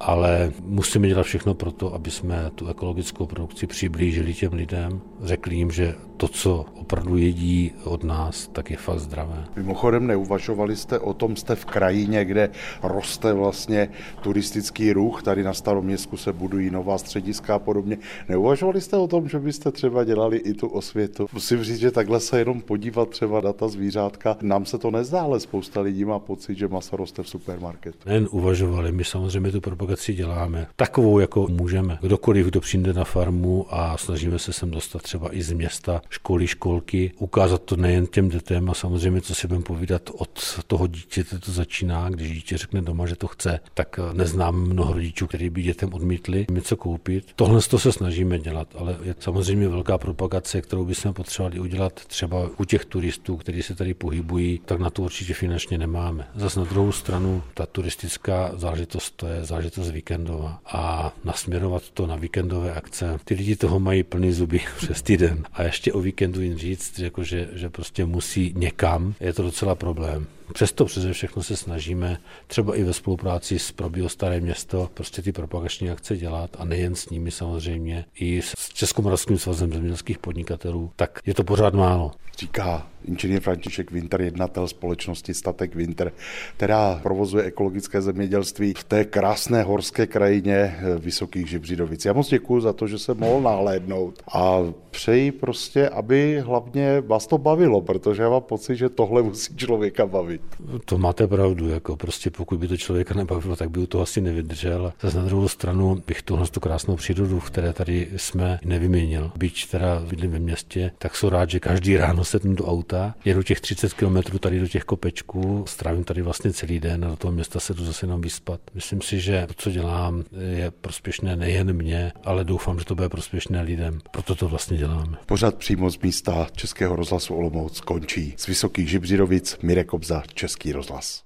ale 0.00 0.52
musíme 0.64 1.08
dělat 1.08 1.22
všechno 1.22 1.54
pro 1.54 1.72
to, 1.72 1.94
aby 1.94 2.10
jsme 2.10 2.50
tu 2.54 2.68
ekologickou 2.68 3.26
produkci 3.26 3.66
přiblížili 3.66 4.34
těm 4.34 4.52
lidem, 4.52 5.00
řekli 5.22 5.56
jim, 5.56 5.70
že 5.70 5.94
to, 6.16 6.28
co 6.28 6.66
opravdu 6.74 7.16
jedí 7.16 7.72
od 7.84 8.04
nás, 8.04 8.48
tak 8.52 8.70
je 8.70 8.76
fakt 8.76 8.98
zdravé. 8.98 9.44
Mimochodem 9.56 10.06
neuvažovali 10.06 10.76
jste 10.76 10.98
o 10.98 11.14
tom, 11.14 11.36
jste 11.36 11.56
v 11.56 11.64
krajině, 11.64 12.24
kde 12.24 12.50
roste 12.82 13.32
vlastně 13.32 13.88
turistický 14.20 14.92
ruch, 14.92 15.22
tady 15.22 15.42
na 15.42 15.54
Staroměstku 15.54 16.16
se 16.16 16.32
budují 16.32 16.70
nová 16.70 16.98
střediska 16.98 17.54
a 17.54 17.58
podobně. 17.58 17.98
Neuvažovali 18.28 18.80
jste 18.80 18.96
o 18.96 19.08
tom, 19.08 19.28
že 19.28 19.38
byste 19.38 19.72
třeba 19.72 20.04
dělali 20.04 20.36
i 20.36 20.54
tu 20.54 20.68
osvětu? 20.68 21.26
Musím 21.32 21.64
říct, 21.64 21.80
že 21.80 21.90
takhle 21.90 22.20
se 22.20 22.38
jenom 22.38 22.60
podívat 22.60 23.08
třeba 23.08 23.40
na 23.40 23.52
ta 23.52 23.68
zvířátka, 23.68 24.36
nám 24.42 24.66
se 24.66 24.78
to 24.78 24.90
nezdá, 24.90 25.22
ale 25.22 25.40
spousta 25.40 25.80
lidí 25.80 26.04
má 26.04 26.18
pocit, 26.18 26.58
že 26.58 26.68
maso 26.68 26.96
roste 26.96 27.22
v 27.22 27.28
supermarketu. 27.28 27.98
Nen 28.06 28.28
uvažovali, 28.30 28.92
my 28.92 29.04
samozřejmě 29.04 29.52
tu 29.52 29.60
propagaci 29.90 30.14
děláme 30.14 30.66
takovou, 30.76 31.18
jako 31.18 31.46
můžeme. 31.48 31.98
Kdokoliv, 32.02 32.46
kdo 32.46 32.60
přijde 32.60 32.92
na 32.92 33.04
farmu 33.04 33.66
a 33.70 33.96
snažíme 33.96 34.38
se 34.38 34.52
sem 34.52 34.70
dostat 34.70 35.02
třeba 35.02 35.34
i 35.36 35.42
z 35.42 35.52
města, 35.52 36.02
školy, 36.10 36.46
školky, 36.46 37.12
ukázat 37.18 37.62
to 37.62 37.76
nejen 37.76 38.06
těm 38.06 38.28
dětem 38.28 38.70
a 38.70 38.74
samozřejmě, 38.74 39.20
co 39.20 39.34
si 39.34 39.48
budeme 39.48 39.64
povídat 39.64 40.10
od 40.12 40.60
toho 40.66 40.86
dítěte 40.86 41.38
to 41.38 41.52
začíná, 41.52 42.08
když 42.10 42.32
dítě 42.32 42.58
řekne 42.58 42.82
doma, 42.82 43.06
že 43.06 43.16
to 43.16 43.26
chce, 43.26 43.60
tak 43.74 44.00
neznám 44.12 44.54
mnoho 44.54 44.92
rodičů, 44.92 45.26
kteří 45.26 45.50
by 45.50 45.62
dětem 45.62 45.94
odmítli 45.94 46.46
něco 46.50 46.76
koupit. 46.76 47.24
Tohle 47.36 47.60
to 47.62 47.78
se 47.78 47.92
snažíme 47.92 48.38
dělat, 48.38 48.68
ale 48.78 48.96
je 49.02 49.14
samozřejmě 49.18 49.68
velká 49.68 49.98
propagace, 49.98 50.60
kterou 50.60 50.84
bychom 50.84 51.12
potřebovali 51.12 51.60
udělat 51.60 51.92
třeba 51.92 52.50
u 52.58 52.64
těch 52.64 52.84
turistů, 52.84 53.36
kteří 53.36 53.62
se 53.62 53.74
tady 53.74 53.94
pohybují, 53.94 54.60
tak 54.64 54.80
na 54.80 54.90
to 54.90 55.02
určitě 55.02 55.34
finančně 55.34 55.78
nemáme. 55.78 56.28
Zase 56.34 56.60
na 56.60 56.66
druhou 56.66 56.92
stranu, 56.92 57.42
ta 57.54 57.66
turistická 57.66 58.50
záležitost, 58.56 59.10
to 59.16 59.26
je 59.26 59.44
záležitost 59.44 59.79
víkendová 59.88 60.60
a 60.66 61.12
nasměrovat 61.24 61.90
to 61.90 62.06
na 62.06 62.16
víkendové 62.16 62.74
akce. 62.74 63.18
Ty 63.24 63.34
lidi 63.34 63.56
toho 63.56 63.80
mají 63.80 64.02
plný 64.02 64.32
zuby 64.32 64.60
přes 64.76 65.02
týden 65.02 65.44
a 65.52 65.62
ještě 65.62 65.92
o 65.92 66.00
víkendu 66.00 66.40
jim 66.40 66.58
říct, 66.58 66.98
jako 66.98 67.24
že, 67.24 67.48
že 67.52 67.70
prostě 67.70 68.04
musí 68.04 68.52
někam, 68.56 69.14
je 69.20 69.32
to 69.32 69.42
docela 69.42 69.74
problém. 69.74 70.26
Přesto 70.52 70.84
přeze 70.84 71.12
všechno 71.12 71.42
se 71.42 71.56
snažíme 71.56 72.18
třeba 72.46 72.76
i 72.76 72.84
ve 72.84 72.92
spolupráci 72.92 73.58
s 73.58 73.72
Probio 73.72 74.08
Staré 74.08 74.40
město 74.40 74.90
prostě 74.94 75.22
ty 75.22 75.32
propagační 75.32 75.90
akce 75.90 76.16
dělat 76.16 76.50
a 76.58 76.64
nejen 76.64 76.94
s 76.94 77.10
nimi 77.10 77.30
samozřejmě, 77.30 78.04
i 78.14 78.42
s 78.42 78.68
Českomoravským 78.72 79.38
svazem 79.38 79.72
zemědělských 79.72 80.18
podnikatelů, 80.18 80.90
tak 80.96 81.20
je 81.26 81.34
to 81.34 81.44
pořád 81.44 81.74
málo. 81.74 82.12
Říká 82.38 82.86
inženýr 83.04 83.40
František 83.40 83.90
Winter, 83.90 84.20
jednatel 84.20 84.68
společnosti 84.68 85.34
Statek 85.34 85.74
Winter, 85.74 86.12
která 86.56 87.00
provozuje 87.02 87.44
ekologické 87.44 88.02
zemědělství 88.02 88.74
v 88.74 88.84
té 88.84 89.04
krásné 89.04 89.62
horské 89.62 90.06
krajině 90.06 90.54
eh, 90.54 90.98
Vysokých 90.98 91.46
Žibřidovic. 91.46 92.04
Já 92.04 92.12
moc 92.12 92.28
děkuji 92.28 92.60
za 92.60 92.72
to, 92.72 92.86
že 92.86 92.98
se 92.98 93.14
mohl 93.14 93.40
nahlédnout 93.40 94.22
a 94.34 94.58
přeji 94.90 95.32
prostě, 95.32 95.88
aby 95.88 96.40
hlavně 96.40 97.00
vás 97.00 97.26
to 97.26 97.38
bavilo, 97.38 97.80
protože 97.80 98.22
já 98.22 98.30
mám 98.30 98.42
pocit, 98.42 98.76
že 98.76 98.88
tohle 98.88 99.22
musí 99.22 99.56
člověka 99.56 100.06
bavit. 100.06 100.39
Zkusit? 100.60 100.84
To 100.84 100.98
máte 100.98 101.26
pravdu, 101.26 101.68
jako 101.68 101.96
prostě 101.96 102.30
pokud 102.30 102.58
by 102.58 102.68
to 102.68 102.76
člověka 102.76 103.14
nebavilo, 103.14 103.56
tak 103.56 103.70
by 103.70 103.86
toho 103.86 104.02
asi 104.02 104.20
nevydržel. 104.20 104.92
A 105.02 105.16
na 105.16 105.24
druhou 105.24 105.48
stranu 105.48 106.02
bych 106.06 106.22
tuhle 106.22 106.48
tu 106.48 106.60
krásnou 106.60 106.96
přírodu, 106.96 107.40
v 107.40 107.50
které 107.50 107.72
tady 107.72 108.08
jsme, 108.16 108.58
nevyměnil. 108.64 109.32
Byť 109.36 109.70
teda 109.70 110.00
bydlím 110.00 110.30
ve 110.30 110.38
městě, 110.38 110.92
tak 110.98 111.16
jsou 111.16 111.28
rád, 111.28 111.50
že 111.50 111.60
každý 111.60 111.96
ráno 111.96 112.24
sednu 112.24 112.54
do 112.54 112.66
auta, 112.66 113.14
jedu 113.24 113.42
těch 113.42 113.60
30 113.60 113.92
kilometrů 113.92 114.38
tady 114.38 114.60
do 114.60 114.68
těch 114.68 114.84
kopečků, 114.84 115.64
strávím 115.66 116.04
tady 116.04 116.22
vlastně 116.22 116.52
celý 116.52 116.80
den 116.80 117.04
a 117.04 117.08
do 117.08 117.16
toho 117.16 117.32
města 117.32 117.60
se 117.60 117.74
jdu 117.74 117.84
zase 117.84 118.06
jenom 118.06 118.20
vyspat. 118.20 118.60
Myslím 118.74 119.00
si, 119.00 119.20
že 119.20 119.44
to, 119.46 119.54
co 119.56 119.70
dělám, 119.70 120.24
je 120.54 120.70
prospěšné 120.70 121.36
nejen 121.36 121.72
mě, 121.72 122.12
ale 122.24 122.44
doufám, 122.44 122.78
že 122.78 122.84
to 122.84 122.94
bude 122.94 123.08
prospěšné 123.08 123.62
lidem. 123.62 123.98
Proto 124.10 124.34
to 124.34 124.48
vlastně 124.48 124.76
děláme. 124.76 125.18
Pořád 125.26 125.54
přímo 125.54 125.90
z 125.90 125.98
místa 125.98 126.46
Českého 126.56 126.96
rozhlasu 126.96 127.34
Olomouc 127.34 127.80
končí. 127.80 128.34
Z 128.36 128.46
Vysokých 128.46 128.90
Žibřirovic 128.90 129.58
Mirek 129.62 129.94
Obza, 129.94 130.22
Český 130.34 130.72
rozhlas. 130.72 131.22